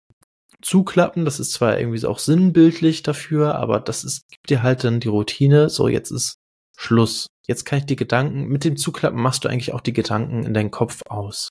Zuklappen, 0.62 1.24
das 1.24 1.40
ist 1.40 1.52
zwar 1.52 1.78
irgendwie 1.78 2.04
auch 2.06 2.18
sinnbildlich 2.18 3.02
dafür, 3.02 3.56
aber 3.56 3.80
das 3.80 4.04
ist, 4.04 4.28
gibt 4.30 4.50
dir 4.50 4.62
halt 4.62 4.84
dann 4.84 5.00
die 5.00 5.08
Routine, 5.08 5.68
so 5.68 5.88
jetzt 5.88 6.10
ist 6.10 6.36
Schluss. 6.76 7.26
Jetzt 7.46 7.64
kann 7.64 7.80
ich 7.80 7.86
die 7.86 7.96
Gedanken, 7.96 8.46
mit 8.46 8.64
dem 8.64 8.76
Zuklappen 8.76 9.20
machst 9.20 9.44
du 9.44 9.48
eigentlich 9.48 9.72
auch 9.72 9.80
die 9.80 9.92
Gedanken 9.92 10.44
in 10.44 10.54
deinen 10.54 10.70
Kopf 10.70 11.02
aus. 11.08 11.48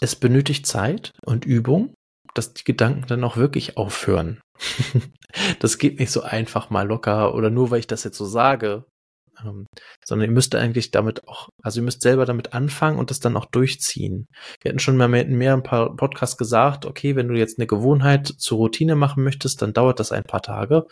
Es 0.00 0.16
benötigt 0.16 0.66
Zeit 0.66 1.12
und 1.24 1.44
Übung, 1.44 1.94
dass 2.34 2.52
die 2.52 2.64
Gedanken 2.64 3.06
dann 3.06 3.24
auch 3.24 3.36
wirklich 3.36 3.76
aufhören. 3.76 4.40
das 5.60 5.78
geht 5.78 5.98
nicht 5.98 6.10
so 6.10 6.22
einfach 6.22 6.70
mal 6.70 6.86
locker 6.86 7.34
oder 7.34 7.50
nur 7.50 7.70
weil 7.70 7.80
ich 7.80 7.86
das 7.86 8.04
jetzt 8.04 8.18
so 8.18 8.24
sage, 8.24 8.84
ähm, 9.42 9.66
sondern 10.04 10.28
ihr 10.28 10.34
müsst 10.34 10.54
eigentlich 10.54 10.90
damit 10.90 11.26
auch, 11.28 11.48
also 11.62 11.80
ihr 11.80 11.84
müsst 11.84 12.02
selber 12.02 12.26
damit 12.26 12.52
anfangen 12.52 12.98
und 12.98 13.10
das 13.10 13.20
dann 13.20 13.36
auch 13.36 13.46
durchziehen. 13.46 14.26
Wir 14.60 14.70
hatten 14.70 14.78
schon 14.78 14.96
mal 14.96 15.12
in 15.14 15.36
mehreren 15.36 15.62
Podcasts 15.62 16.36
gesagt, 16.36 16.86
okay, 16.86 17.16
wenn 17.16 17.28
du 17.28 17.34
jetzt 17.34 17.58
eine 17.58 17.66
Gewohnheit 17.66 18.26
zur 18.26 18.58
Routine 18.58 18.96
machen 18.96 19.24
möchtest, 19.24 19.62
dann 19.62 19.72
dauert 19.72 20.00
das 20.00 20.12
ein 20.12 20.24
paar 20.24 20.42
Tage. 20.42 20.86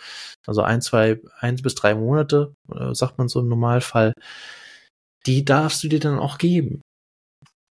Also 0.47 0.63
ein, 0.63 0.81
zwei, 0.81 1.21
eins 1.39 1.63
bis 1.63 1.75
drei 1.75 1.95
Monate, 1.95 2.55
äh, 2.75 2.95
sagt 2.95 3.19
man 3.19 3.29
so 3.29 3.41
im 3.41 3.49
Normalfall. 3.49 4.13
Die 5.27 5.45
darfst 5.45 5.83
du 5.85 5.89
dir 5.89 6.01
dann 6.01 6.19
auch 6.19 6.39
geben. 6.39 6.83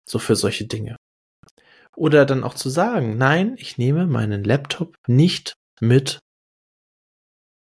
So 0.09 0.19
für 0.19 0.35
solche 0.35 0.65
Dinge. 0.65 0.95
Oder 1.95 2.25
dann 2.25 2.43
auch 2.43 2.55
zu 2.55 2.69
sagen, 2.69 3.17
nein, 3.17 3.55
ich 3.57 3.77
nehme 3.77 4.07
meinen 4.07 4.43
Laptop 4.43 4.95
nicht 5.07 5.53
mit 5.79 6.19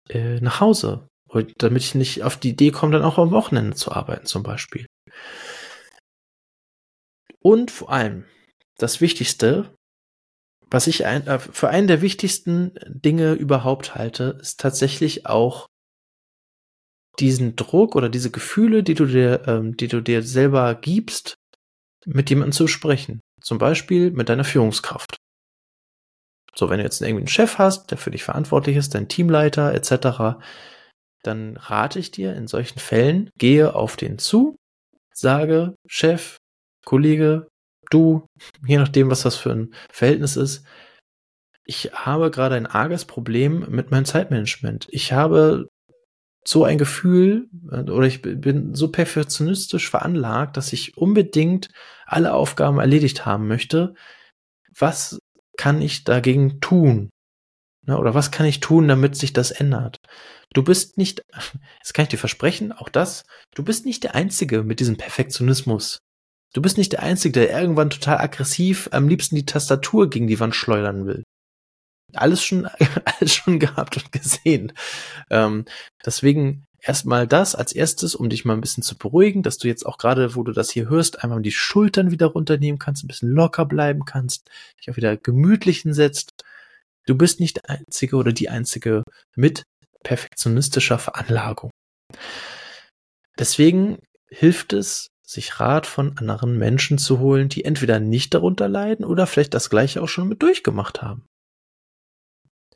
äh, 0.09 0.41
nach 0.41 0.61
Hause. 0.61 1.09
Und 1.35 1.53
damit 1.59 1.83
ich 1.83 1.97
nicht 1.97 2.23
auf 2.23 2.37
die 2.37 2.51
Idee 2.51 2.71
komme, 2.71 2.93
dann 2.93 3.03
auch 3.03 3.19
am 3.19 3.33
Wochenende 3.33 3.75
zu 3.75 3.91
arbeiten 3.91 4.25
zum 4.27 4.45
Beispiel. 4.45 4.87
Und 7.41 7.73
vor 7.73 7.91
allem, 7.91 8.25
das 8.79 9.01
Wichtigste, 9.01 9.75
was 10.71 10.87
ich 10.87 11.07
ein, 11.07 11.27
äh, 11.27 11.41
für 11.41 11.69
einen 11.69 11.89
der 11.89 12.03
wichtigsten 12.03 12.79
Dinge 12.87 13.33
überhaupt 13.33 13.97
halte, 13.97 14.39
ist 14.41 14.61
tatsächlich 14.61 15.27
auch 15.27 15.67
diesen 17.19 17.57
Druck 17.57 17.97
oder 17.97 18.09
diese 18.09 18.31
Gefühle, 18.31 18.85
die 18.85 18.95
du 18.95 19.07
dir, 19.07 19.43
ähm, 19.49 19.77
die 19.77 19.89
du 19.89 20.01
dir 20.01 20.23
selber 20.23 20.77
gibst, 20.77 21.35
mit 22.07 22.31
jemandem 22.31 22.53
zu 22.53 22.69
sprechen. 22.69 23.21
Zum 23.41 23.59
Beispiel 23.59 24.13
mit 24.13 24.29
deiner 24.29 24.45
Führungskraft. 24.45 25.17
So, 26.55 26.71
wenn 26.71 26.79
du 26.79 26.85
jetzt 26.85 27.03
irgendwie 27.03 27.23
einen 27.23 27.27
Chef 27.27 27.59
hast, 27.59 27.91
der 27.91 27.99
für 27.99 28.13
dich 28.13 28.23
verantwortlich 28.23 28.77
ist, 28.77 28.95
dein 28.95 29.09
Teamleiter 29.09 29.75
etc., 29.75 30.39
dann 31.27 31.57
rate 31.57 31.99
ich 31.99 32.11
dir 32.11 32.35
in 32.35 32.47
solchen 32.47 32.79
Fällen, 32.79 33.31
gehe 33.39 33.75
auf 33.75 33.97
den 33.97 34.19
zu, 34.19 34.57
sage, 35.13 35.75
Chef, 35.87 36.37
Kollege, 36.85 37.49
du, 37.91 38.27
je 38.67 38.79
nachdem, 38.79 39.11
was 39.11 39.23
das 39.23 39.37
für 39.37 39.53
ein 39.53 39.75
Verhältnis 39.91 40.37
ist, 40.37 40.65
ich 41.65 41.93
habe 41.95 42.31
gerade 42.31 42.57
ein 42.57 42.67
arges 42.67 43.05
Problem 43.07 43.67
mit 43.71 43.91
meinem 43.91 44.05
Zeitmanagement. 44.05 44.87
Ich 44.91 45.13
habe 45.13 45.69
so 46.47 46.65
ein 46.65 46.77
Gefühl 46.77 47.49
äh, 47.71 47.91
oder 47.91 48.07
ich 48.07 48.21
bin 48.21 48.75
so 48.75 48.89
perfektionistisch 48.89 49.89
veranlagt, 49.89 50.57
dass 50.59 50.73
ich 50.75 50.97
unbedingt 50.97 51.71
alle 52.05 52.35
Aufgaben 52.35 52.79
erledigt 52.79 53.25
haben 53.25 53.49
möchte. 53.49 53.95
Was 54.79 55.19
kann 55.57 55.81
ich 55.81 56.05
dagegen 56.05 56.61
tun? 56.61 57.09
Oder 57.87 58.15
was 58.15 58.31
kann 58.31 58.47
ich 58.47 58.61
tun, 58.61 58.89
damit 58.89 59.17
sich 59.17 59.33
das 59.33 59.51
ändert? 59.51 59.99
Du 60.53 60.63
bist 60.63 60.97
nicht, 60.99 61.23
das 61.81 61.93
kann 61.93 62.05
ich 62.05 62.11
dir 62.11 62.19
versprechen, 62.19 62.73
auch 62.73 62.89
das, 62.89 63.25
du 63.55 63.63
bist 63.63 63.85
nicht 63.85 64.05
der 64.05 64.15
Einzige 64.15 64.63
mit 64.63 64.81
diesem 64.81 64.97
Perfektionismus. 64.97 65.99
Du 66.55 66.63
bist 66.63 66.79
nicht 66.79 66.93
der 66.93 67.03
Einzige, 67.03 67.33
der 67.33 67.61
irgendwann 67.61 67.91
total 67.91 68.19
aggressiv 68.19 68.89
am 68.93 69.09
liebsten 69.09 69.35
die 69.35 69.47
Tastatur 69.47 70.09
gegen 70.09 70.29
die 70.29 70.39
Wand 70.39 70.55
schleudern 70.55 71.05
will. 71.05 71.25
Alles 72.15 72.45
schon, 72.45 72.67
alles 73.05 73.35
schon 73.35 73.59
gehabt 73.59 73.97
und 73.97 74.13
gesehen. 74.13 74.73
Ähm, 75.31 75.65
deswegen 76.07 76.65
erstmal 76.81 77.27
das 77.27 77.57
als 77.57 77.73
erstes, 77.73 78.15
um 78.15 78.29
dich 78.29 78.45
mal 78.45 78.55
ein 78.55 78.61
bisschen 78.61 78.85
zu 78.85 78.97
beruhigen, 78.97 79.43
dass 79.43 79.59
du 79.59 79.67
jetzt 79.67 79.85
auch 79.85 79.99
gerade, 79.99 80.37
wo 80.37 80.45
du 80.45 80.53
das 80.53 80.71
hier 80.71 80.89
hörst, 80.89 81.25
einmal 81.25 81.43
die 81.43 81.51
Schultern 81.51 82.13
wieder 82.13 82.27
runternehmen 82.27 82.79
kannst, 82.79 83.03
ein 83.03 83.09
bisschen 83.09 83.31
locker 83.31 83.65
bleiben 83.65 84.05
kannst, 84.05 84.49
dich 84.79 84.91
auch 84.91 84.97
wieder 84.97 85.17
gemütlich 85.17 85.81
hinsetzt. 85.81 86.45
Du 87.07 87.17
bist 87.17 87.41
nicht 87.41 87.57
der 87.57 87.71
Einzige 87.71 88.17
oder 88.17 88.33
die 88.33 88.49
Einzige 88.49 89.03
mit 89.37 89.65
perfektionistischer 90.03 90.99
Veranlagung. 90.99 91.71
Deswegen 93.39 93.99
hilft 94.29 94.73
es, 94.73 95.09
sich 95.27 95.59
Rat 95.59 95.87
von 95.87 96.19
anderen 96.19 96.59
Menschen 96.59 96.99
zu 96.99 97.19
holen, 97.19 97.49
die 97.49 97.65
entweder 97.65 97.99
nicht 97.99 98.35
darunter 98.35 98.69
leiden 98.69 99.05
oder 99.05 99.27
vielleicht 99.27 99.55
das 99.55 99.71
gleiche 99.71 100.03
auch 100.03 100.09
schon 100.09 100.29
mit 100.29 100.43
durchgemacht 100.43 101.03
haben. 101.03 101.27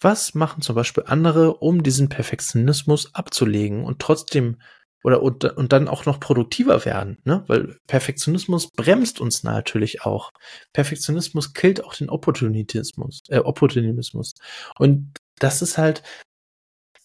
Was 0.01 0.35
machen 0.35 0.63
zum 0.63 0.75
Beispiel 0.75 1.05
andere, 1.07 1.57
um 1.57 1.83
diesen 1.83 2.09
Perfektionismus 2.09 3.15
abzulegen 3.15 3.85
und 3.85 3.99
trotzdem 3.99 4.61
oder 5.05 5.23
und, 5.23 5.45
und 5.45 5.73
dann 5.73 5.89
auch 5.89 6.07
noch 6.07 6.21
produktiver 6.21 6.85
werden, 6.85 7.19
ne? 7.25 7.45
Weil 7.47 7.77
Perfektionismus 7.87 8.71
bremst 8.71 9.21
uns 9.21 9.45
natürlich 9.45 10.03
auch. 10.03 10.31
Perfektionismus 10.73 11.55
killt 11.55 11.85
auch 11.85 11.95
den 11.95 12.11
Opportunismus, 12.11 13.21
äh, 13.29 13.39
Opportunismus. 13.39 14.35
Und 14.79 15.13
das 15.39 15.63
ist 15.63 15.79
halt 15.79 16.03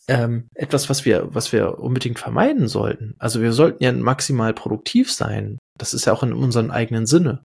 ähm, 0.07 0.49
etwas, 0.53 0.89
was 0.89 1.05
wir, 1.05 1.33
was 1.33 1.53
wir 1.53 1.79
unbedingt 1.79 2.19
vermeiden 2.19 2.67
sollten. 2.67 3.15
Also 3.19 3.41
wir 3.41 3.53
sollten 3.53 3.83
ja 3.83 3.91
maximal 3.91 4.53
produktiv 4.53 5.11
sein. 5.11 5.59
Das 5.77 5.93
ist 5.93 6.05
ja 6.05 6.13
auch 6.13 6.23
in 6.23 6.33
unserem 6.33 6.71
eigenen 6.71 7.05
Sinne. 7.05 7.43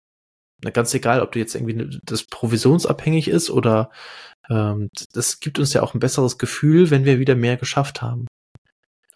Ganz 0.73 0.93
egal, 0.93 1.23
ob 1.23 1.33
du 1.33 1.39
jetzt 1.39 1.55
irgendwie 1.55 2.01
das 2.03 2.25
provisionsabhängig 2.25 3.29
ist 3.29 3.49
oder 3.49 3.91
ähm, 4.51 4.89
das 5.13 5.39
gibt 5.39 5.61
uns 5.61 5.73
ja 5.73 5.83
auch 5.83 5.95
ein 5.95 6.01
besseres 6.01 6.37
Gefühl, 6.37 6.91
wenn 6.91 7.05
wir 7.05 7.21
wieder 7.21 7.37
mehr 7.37 7.57
geschafft 7.57 8.03
haben. 8.03 8.27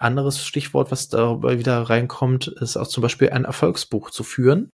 Anderes 0.02 0.44
Stichwort, 0.44 0.90
was 0.90 1.08
dabei 1.08 1.58
wieder 1.58 1.82
reinkommt, 1.82 2.48
ist 2.48 2.76
auch 2.76 2.88
zum 2.88 3.02
Beispiel 3.02 3.30
ein 3.30 3.44
Erfolgsbuch 3.44 4.10
zu 4.10 4.24
führen. 4.24 4.70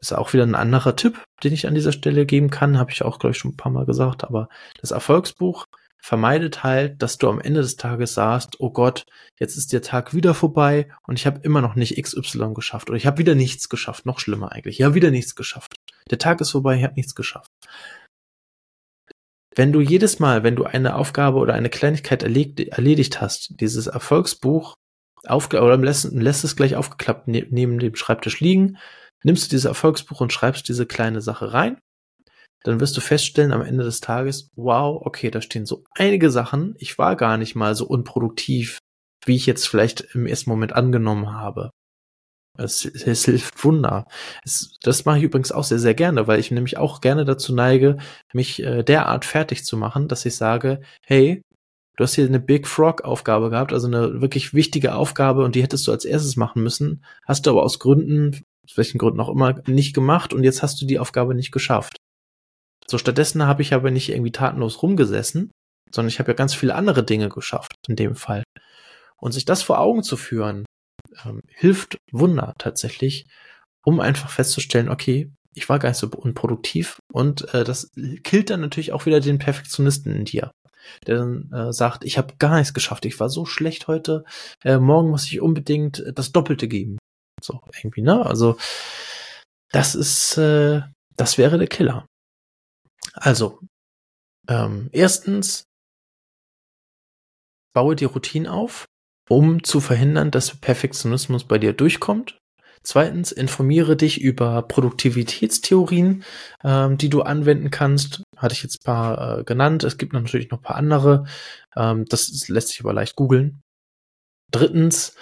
Ist 0.00 0.12
auch 0.12 0.32
wieder 0.32 0.44
ein 0.44 0.54
anderer 0.54 0.94
Tipp, 0.94 1.24
den 1.42 1.52
ich 1.52 1.66
an 1.66 1.74
dieser 1.74 1.92
Stelle 1.92 2.26
geben 2.26 2.50
kann, 2.50 2.78
habe 2.78 2.92
ich 2.92 3.02
auch, 3.02 3.18
glaube 3.18 3.32
ich, 3.32 3.38
schon 3.38 3.52
ein 3.52 3.56
paar 3.56 3.72
Mal 3.72 3.86
gesagt, 3.86 4.24
aber 4.24 4.48
das 4.80 4.90
Erfolgsbuch 4.90 5.66
vermeidet 6.06 6.62
halt, 6.62 7.02
dass 7.02 7.18
du 7.18 7.28
am 7.28 7.40
Ende 7.40 7.62
des 7.62 7.76
Tages 7.76 8.14
sagst, 8.14 8.60
oh 8.60 8.70
Gott, 8.70 9.06
jetzt 9.40 9.56
ist 9.56 9.72
der 9.72 9.82
Tag 9.82 10.14
wieder 10.14 10.34
vorbei 10.34 10.88
und 11.06 11.18
ich 11.18 11.26
habe 11.26 11.40
immer 11.42 11.60
noch 11.60 11.74
nicht 11.74 12.00
XY 12.00 12.54
geschafft 12.54 12.88
oder 12.88 12.96
ich 12.96 13.06
habe 13.06 13.18
wieder 13.18 13.34
nichts 13.34 13.68
geschafft, 13.68 14.06
noch 14.06 14.20
schlimmer 14.20 14.52
eigentlich, 14.52 14.78
ich 14.78 14.84
habe 14.84 14.94
wieder 14.94 15.10
nichts 15.10 15.34
geschafft. 15.34 15.74
Der 16.10 16.18
Tag 16.18 16.40
ist 16.40 16.52
vorbei, 16.52 16.76
ich 16.76 16.84
habe 16.84 16.94
nichts 16.94 17.16
geschafft. 17.16 17.50
Wenn 19.56 19.72
du 19.72 19.80
jedes 19.80 20.20
Mal, 20.20 20.44
wenn 20.44 20.54
du 20.54 20.64
eine 20.64 20.94
Aufgabe 20.94 21.38
oder 21.38 21.54
eine 21.54 21.70
Kleinigkeit 21.70 22.22
erledigt 22.22 23.20
hast, 23.20 23.60
dieses 23.60 23.88
Erfolgsbuch 23.88 24.74
aufge 25.26 25.60
oder 25.60 25.76
lässt, 25.78 26.12
lässt 26.12 26.44
es 26.44 26.54
gleich 26.54 26.76
aufgeklappt 26.76 27.26
ne 27.26 27.46
neben 27.50 27.80
dem 27.80 27.96
Schreibtisch 27.96 28.40
liegen, 28.40 28.76
nimmst 29.24 29.46
du 29.46 29.50
dieses 29.50 29.64
Erfolgsbuch 29.64 30.20
und 30.20 30.32
schreibst 30.32 30.68
diese 30.68 30.86
kleine 30.86 31.20
Sache 31.20 31.52
rein 31.52 31.78
dann 32.66 32.80
wirst 32.80 32.96
du 32.96 33.00
feststellen 33.00 33.52
am 33.52 33.62
Ende 33.62 33.84
des 33.84 34.00
Tages, 34.00 34.50
wow, 34.56 35.00
okay, 35.04 35.30
da 35.30 35.40
stehen 35.40 35.66
so 35.66 35.84
einige 35.94 36.30
Sachen. 36.30 36.74
Ich 36.78 36.98
war 36.98 37.14
gar 37.14 37.36
nicht 37.36 37.54
mal 37.54 37.76
so 37.76 37.86
unproduktiv, 37.86 38.78
wie 39.24 39.36
ich 39.36 39.46
jetzt 39.46 39.68
vielleicht 39.68 40.00
im 40.14 40.26
ersten 40.26 40.50
Moment 40.50 40.72
angenommen 40.72 41.32
habe. 41.32 41.70
Es, 42.58 42.84
es 42.84 43.24
hilft 43.24 43.64
Wunder. 43.64 44.06
Es, 44.44 44.76
das 44.82 45.04
mache 45.04 45.18
ich 45.18 45.24
übrigens 45.24 45.52
auch 45.52 45.64
sehr, 45.64 45.78
sehr 45.78 45.94
gerne, 45.94 46.26
weil 46.26 46.40
ich 46.40 46.50
nämlich 46.50 46.78
auch 46.78 47.00
gerne 47.00 47.24
dazu 47.24 47.54
neige, 47.54 47.98
mich 48.32 48.62
äh, 48.62 48.82
derart 48.82 49.24
fertig 49.24 49.64
zu 49.64 49.76
machen, 49.76 50.08
dass 50.08 50.24
ich 50.26 50.36
sage, 50.36 50.80
hey, 51.04 51.42
du 51.96 52.04
hast 52.04 52.14
hier 52.14 52.26
eine 52.26 52.40
Big 52.40 52.66
Frog 52.66 53.02
Aufgabe 53.02 53.50
gehabt, 53.50 53.72
also 53.72 53.86
eine 53.86 54.20
wirklich 54.20 54.54
wichtige 54.54 54.94
Aufgabe 54.94 55.44
und 55.44 55.54
die 55.54 55.62
hättest 55.62 55.86
du 55.86 55.92
als 55.92 56.04
erstes 56.04 56.36
machen 56.36 56.62
müssen, 56.62 57.04
hast 57.24 57.46
du 57.46 57.50
aber 57.50 57.62
aus 57.62 57.78
Gründen, 57.78 58.42
aus 58.64 58.76
welchen 58.76 58.98
Gründen 58.98 59.20
auch 59.20 59.30
immer, 59.30 59.60
nicht 59.66 59.94
gemacht 59.94 60.32
und 60.32 60.44
jetzt 60.44 60.62
hast 60.62 60.80
du 60.80 60.86
die 60.86 60.98
Aufgabe 60.98 61.34
nicht 61.34 61.52
geschafft. 61.52 61.96
So 62.86 62.98
stattdessen 62.98 63.46
habe 63.46 63.62
ich 63.62 63.74
aber 63.74 63.90
nicht 63.90 64.10
irgendwie 64.10 64.32
tatenlos 64.32 64.82
rumgesessen, 64.82 65.50
sondern 65.90 66.08
ich 66.08 66.18
habe 66.18 66.32
ja 66.32 66.36
ganz 66.36 66.54
viele 66.54 66.74
andere 66.74 67.04
Dinge 67.04 67.28
geschafft 67.28 67.74
in 67.88 67.96
dem 67.96 68.14
Fall. 68.14 68.44
Und 69.16 69.32
sich 69.32 69.44
das 69.44 69.62
vor 69.62 69.80
Augen 69.80 70.02
zu 70.02 70.16
führen, 70.16 70.66
ähm, 71.24 71.40
hilft 71.48 71.98
Wunder 72.12 72.54
tatsächlich, 72.58 73.26
um 73.84 74.00
einfach 74.00 74.30
festzustellen, 74.30 74.88
okay, 74.88 75.30
ich 75.54 75.68
war 75.68 75.78
gar 75.78 75.88
nicht 75.88 75.98
so 75.98 76.08
unproduktiv 76.08 76.98
und 77.12 77.52
äh, 77.54 77.64
das 77.64 77.90
killt 78.24 78.50
dann 78.50 78.60
natürlich 78.60 78.92
auch 78.92 79.06
wieder 79.06 79.20
den 79.20 79.38
Perfektionisten 79.38 80.14
in 80.14 80.24
dir, 80.24 80.50
der 81.06 81.18
dann 81.18 81.50
äh, 81.52 81.72
sagt, 81.72 82.04
ich 82.04 82.18
habe 82.18 82.34
gar 82.38 82.56
nichts 82.58 82.74
geschafft, 82.74 83.06
ich 83.06 83.18
war 83.18 83.30
so 83.30 83.46
schlecht 83.46 83.88
heute, 83.88 84.24
äh, 84.64 84.78
morgen 84.78 85.10
muss 85.10 85.24
ich 85.24 85.40
unbedingt 85.40 86.04
das 86.14 86.32
Doppelte 86.32 86.68
geben. 86.68 86.98
So 87.42 87.60
irgendwie, 87.74 88.02
ne? 88.02 88.24
Also 88.24 88.56
das 89.70 89.94
ist, 89.94 90.36
äh, 90.36 90.82
das 91.16 91.38
wäre 91.38 91.58
der 91.58 91.68
Killer. 91.68 92.06
Also 93.14 93.60
ähm, 94.48 94.90
erstens 94.92 95.64
baue 97.74 97.96
die 97.96 98.04
Routine 98.04 98.52
auf, 98.52 98.86
um 99.28 99.62
zu 99.64 99.80
verhindern, 99.80 100.30
dass 100.30 100.56
Perfektionismus 100.56 101.44
bei 101.44 101.58
dir 101.58 101.72
durchkommt. 101.72 102.38
Zweitens, 102.82 103.32
informiere 103.32 103.96
dich 103.96 104.20
über 104.20 104.62
Produktivitätstheorien, 104.62 106.22
ähm, 106.62 106.96
die 106.96 107.08
du 107.08 107.22
anwenden 107.22 107.70
kannst. 107.70 108.22
Hatte 108.36 108.54
ich 108.54 108.62
jetzt 108.62 108.84
paar 108.84 109.40
äh, 109.40 109.44
genannt. 109.44 109.82
Es 109.82 109.98
gibt 109.98 110.12
natürlich 110.12 110.50
noch 110.50 110.62
paar 110.62 110.76
andere. 110.76 111.24
Ähm, 111.74 112.04
das 112.04 112.48
lässt 112.48 112.68
sich 112.68 112.80
aber 112.80 112.92
leicht 112.92 113.16
googeln. 113.16 113.60
Drittens, 114.52 115.16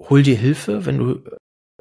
hol 0.00 0.22
dir 0.22 0.36
Hilfe, 0.36 0.84
wenn 0.84 0.98
du, 0.98 1.22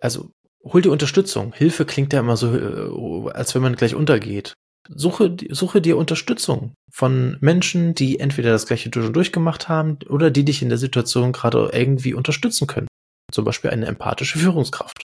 also 0.01 0.31
hol 0.63 0.81
dir 0.81 0.93
Unterstützung. 0.93 1.51
Hilfe 1.53 1.85
klingt 1.85 2.13
ja 2.13 2.21
immer 2.21 2.37
so, 2.37 2.55
äh, 2.55 3.31
als 3.33 3.53
wenn 3.53 3.61
man 3.61 3.75
gleich 3.75 3.95
untergeht 3.95 4.53
suche, 4.89 5.35
suche 5.49 5.81
dir 5.81 5.97
Unterstützung 5.97 6.73
von 6.91 7.37
Menschen, 7.41 7.95
die 7.95 8.19
entweder 8.19 8.51
das 8.51 8.65
gleiche 8.65 8.89
schon 8.93 9.13
durchgemacht 9.13 9.69
haben 9.69 9.99
oder 10.09 10.31
die 10.31 10.45
dich 10.45 10.61
in 10.61 10.69
der 10.69 10.77
Situation 10.77 11.31
gerade 11.31 11.69
irgendwie 11.73 12.13
unterstützen 12.13 12.67
können. 12.67 12.87
Zum 13.31 13.45
Beispiel 13.45 13.71
eine 13.71 13.85
empathische 13.85 14.39
Führungskraft. 14.39 15.01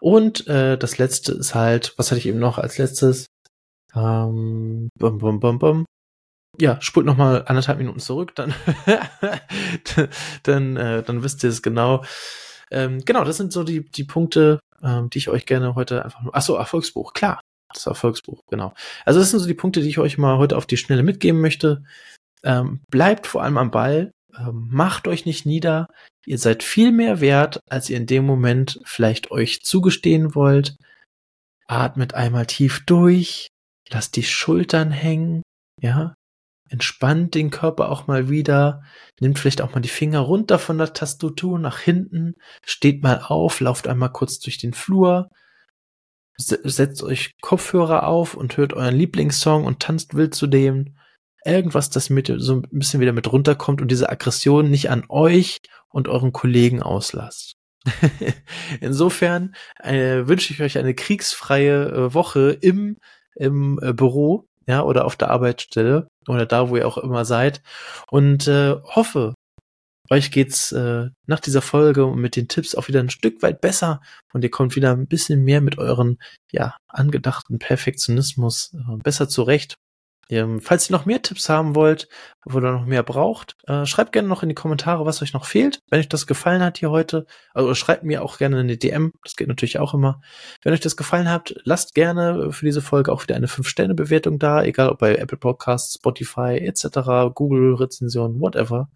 Und 0.00 0.46
äh, 0.46 0.76
das 0.76 0.98
letzte 0.98 1.32
ist 1.32 1.54
halt, 1.54 1.94
was 1.96 2.10
hatte 2.10 2.18
ich 2.18 2.26
eben 2.26 2.38
noch 2.38 2.58
als 2.58 2.78
letztes? 2.78 3.26
Ähm, 3.94 4.90
bum, 4.98 5.18
bum, 5.18 5.40
bum, 5.40 5.58
bum. 5.58 5.84
Ja, 6.58 6.80
spult 6.80 7.06
noch 7.06 7.16
mal 7.16 7.44
anderthalb 7.46 7.78
Minuten 7.78 8.00
zurück, 8.00 8.34
dann 8.34 8.54
dann 10.42 10.76
äh, 10.76 11.02
dann 11.02 11.22
wisst 11.22 11.44
ihr 11.44 11.50
es 11.50 11.62
genau. 11.62 12.04
Ähm, 12.70 13.04
genau, 13.04 13.24
das 13.24 13.36
sind 13.36 13.52
so 13.52 13.62
die 13.62 13.90
die 13.90 14.04
Punkte, 14.04 14.60
ähm, 14.82 15.10
die 15.10 15.18
ich 15.18 15.28
euch 15.28 15.46
gerne 15.46 15.74
heute 15.74 16.04
einfach 16.04 16.22
nur. 16.22 16.34
Ach 16.34 16.42
so, 16.42 16.56
Erfolgsbuch, 16.56 17.12
klar. 17.12 17.40
Das 17.72 17.86
Erfolgsbuch, 17.86 18.42
genau. 18.48 18.74
Also 19.04 19.20
das 19.20 19.30
sind 19.30 19.40
so 19.40 19.46
die 19.46 19.54
Punkte, 19.54 19.80
die 19.80 19.88
ich 19.88 19.98
euch 19.98 20.18
mal 20.18 20.38
heute 20.38 20.56
auf 20.56 20.66
die 20.66 20.76
Schnelle 20.76 21.02
mitgeben 21.02 21.40
möchte. 21.40 21.82
Ähm, 22.44 22.80
bleibt 22.90 23.26
vor 23.26 23.42
allem 23.42 23.58
am 23.58 23.70
Ball, 23.70 24.12
ähm, 24.38 24.68
macht 24.70 25.08
euch 25.08 25.26
nicht 25.26 25.46
nieder. 25.46 25.88
Ihr 26.24 26.38
seid 26.38 26.62
viel 26.62 26.92
mehr 26.92 27.20
wert, 27.20 27.60
als 27.68 27.90
ihr 27.90 27.96
in 27.96 28.06
dem 28.06 28.24
Moment 28.24 28.80
vielleicht 28.84 29.30
euch 29.30 29.62
zugestehen 29.62 30.34
wollt. 30.34 30.76
Atmet 31.66 32.14
einmal 32.14 32.46
tief 32.46 32.84
durch, 32.86 33.48
lasst 33.90 34.16
die 34.16 34.22
Schultern 34.22 34.90
hängen, 34.90 35.42
ja. 35.80 36.14
Entspannt 36.68 37.36
den 37.36 37.50
Körper 37.50 37.90
auch 37.90 38.08
mal 38.08 38.28
wieder, 38.28 38.82
nimmt 39.20 39.38
vielleicht 39.38 39.62
auch 39.62 39.72
mal 39.72 39.80
die 39.80 39.88
Finger 39.88 40.18
runter 40.18 40.58
von 40.58 40.78
der 40.78 40.92
Tastatur 40.92 41.60
nach 41.60 41.78
hinten, 41.78 42.34
steht 42.64 43.04
mal 43.04 43.20
auf, 43.20 43.60
lauft 43.60 43.86
einmal 43.86 44.10
kurz 44.10 44.40
durch 44.40 44.58
den 44.58 44.72
Flur, 44.72 45.30
setzt 46.36 47.02
euch 47.02 47.34
Kopfhörer 47.40 48.06
auf 48.06 48.34
und 48.34 48.56
hört 48.56 48.72
euren 48.74 48.94
Lieblingssong 48.94 49.64
und 49.64 49.80
tanzt 49.80 50.14
wild 50.14 50.34
zu 50.34 50.46
dem. 50.46 50.96
Irgendwas, 51.44 51.90
das 51.90 52.10
mit 52.10 52.32
so 52.36 52.56
ein 52.56 52.62
bisschen 52.70 53.00
wieder 53.00 53.12
mit 53.12 53.32
runterkommt 53.32 53.80
und 53.80 53.90
diese 53.90 54.10
Aggression 54.10 54.70
nicht 54.70 54.90
an 54.90 55.04
euch 55.08 55.60
und 55.88 56.08
euren 56.08 56.32
Kollegen 56.32 56.82
auslasst. 56.82 57.54
Insofern 58.80 59.54
äh, 59.82 60.26
wünsche 60.26 60.52
ich 60.52 60.60
euch 60.60 60.76
eine 60.78 60.94
kriegsfreie 60.94 61.84
äh, 61.86 62.14
Woche 62.14 62.58
im, 62.60 62.96
im 63.36 63.78
äh, 63.80 63.92
Büro, 63.92 64.48
ja, 64.66 64.82
oder 64.82 65.04
auf 65.04 65.14
der 65.16 65.30
Arbeitsstelle 65.30 66.08
oder 66.28 66.46
da, 66.46 66.68
wo 66.68 66.76
ihr 66.76 66.88
auch 66.88 66.98
immer 66.98 67.24
seid 67.24 67.62
und 68.10 68.48
äh, 68.48 68.74
hoffe, 68.82 69.34
euch 70.10 70.30
geht's 70.30 70.72
äh, 70.72 71.06
nach 71.26 71.40
dieser 71.40 71.62
Folge 71.62 72.04
und 72.06 72.20
mit 72.20 72.36
den 72.36 72.48
Tipps 72.48 72.74
auch 72.74 72.88
wieder 72.88 73.00
ein 73.00 73.10
Stück 73.10 73.42
weit 73.42 73.60
besser 73.60 74.00
und 74.32 74.42
ihr 74.42 74.50
kommt 74.50 74.76
wieder 74.76 74.92
ein 74.92 75.06
bisschen 75.06 75.42
mehr 75.42 75.60
mit 75.60 75.78
euren 75.78 76.18
ja 76.52 76.76
angedachten 76.88 77.58
Perfektionismus 77.58 78.74
äh, 78.74 78.96
besser 79.02 79.28
zurecht. 79.28 79.76
Ähm, 80.28 80.60
falls 80.60 80.90
ihr 80.90 80.96
noch 80.96 81.06
mehr 81.06 81.22
Tipps 81.22 81.48
haben 81.48 81.74
wollt, 81.74 82.08
oder 82.54 82.72
noch 82.72 82.86
mehr 82.86 83.02
braucht, 83.02 83.56
äh, 83.66 83.86
schreibt 83.86 84.12
gerne 84.12 84.28
noch 84.28 84.42
in 84.42 84.48
die 84.48 84.54
Kommentare, 84.54 85.04
was 85.04 85.20
euch 85.20 85.32
noch 85.32 85.46
fehlt. 85.46 85.82
Wenn 85.90 85.98
euch 85.98 86.08
das 86.08 86.26
gefallen 86.26 86.62
hat 86.62 86.78
hier 86.78 86.90
heute, 86.90 87.26
also 87.54 87.74
schreibt 87.74 88.04
mir 88.04 88.22
auch 88.22 88.38
gerne 88.38 88.58
eine 88.60 88.76
DM, 88.76 89.12
das 89.24 89.34
geht 89.34 89.48
natürlich 89.48 89.78
auch 89.80 89.94
immer. 89.94 90.20
Wenn 90.62 90.72
euch 90.72 90.80
das 90.80 90.96
gefallen 90.96 91.28
hat, 91.28 91.54
lasst 91.64 91.94
gerne 91.94 92.52
für 92.52 92.64
diese 92.64 92.82
Folge 92.82 93.12
auch 93.12 93.22
wieder 93.22 93.34
eine 93.34 93.48
5-Sterne-Bewertung 93.48 94.38
da, 94.38 94.62
egal 94.62 94.90
ob 94.90 94.98
bei 94.98 95.16
Apple 95.16 95.38
Podcasts, 95.38 95.94
Spotify 95.94 96.58
etc., 96.58 97.34
Google 97.34 97.74
Rezension, 97.74 98.40
whatever. 98.40 98.90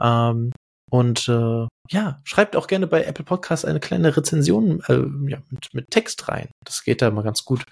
Ähm, 0.00 0.52
und 0.90 1.28
äh, 1.28 1.66
ja, 1.90 2.20
schreibt 2.24 2.56
auch 2.56 2.66
gerne 2.66 2.86
bei 2.86 3.04
Apple 3.04 3.24
Podcasts 3.24 3.64
eine 3.64 3.80
kleine 3.80 4.16
Rezension 4.16 4.80
äh, 4.88 5.30
ja, 5.30 5.38
mit, 5.50 5.72
mit 5.72 5.90
Text 5.90 6.28
rein. 6.28 6.48
Das 6.64 6.84
geht 6.84 7.02
da 7.02 7.10
mal 7.10 7.22
ganz 7.22 7.44
gut. 7.44 7.64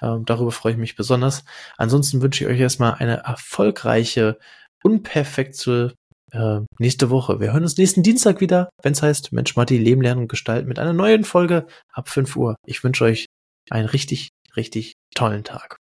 Ähm, 0.00 0.24
darüber 0.24 0.50
freue 0.50 0.72
ich 0.72 0.78
mich 0.78 0.96
besonders. 0.96 1.44
Ansonsten 1.76 2.22
wünsche 2.22 2.44
ich 2.44 2.50
euch 2.50 2.60
erstmal 2.60 2.94
eine 2.94 3.18
erfolgreiche, 3.24 4.38
unperfekte 4.82 5.94
äh, 6.32 6.60
nächste 6.78 7.10
Woche. 7.10 7.40
Wir 7.40 7.52
hören 7.52 7.62
uns 7.62 7.76
nächsten 7.76 8.02
Dienstag 8.02 8.40
wieder, 8.40 8.70
wenn 8.82 8.92
es 8.92 9.02
heißt 9.02 9.32
Mensch 9.32 9.56
Matti, 9.56 9.78
Leben, 9.78 10.02
Lernen 10.02 10.22
und 10.22 10.28
Gestalten 10.28 10.68
mit 10.68 10.78
einer 10.78 10.92
neuen 10.92 11.24
Folge 11.24 11.66
ab 11.92 12.08
5 12.08 12.36
Uhr. 12.36 12.56
Ich 12.66 12.84
wünsche 12.84 13.04
euch 13.04 13.26
einen 13.70 13.88
richtig, 13.88 14.30
richtig 14.56 14.94
tollen 15.14 15.44
Tag. 15.44 15.76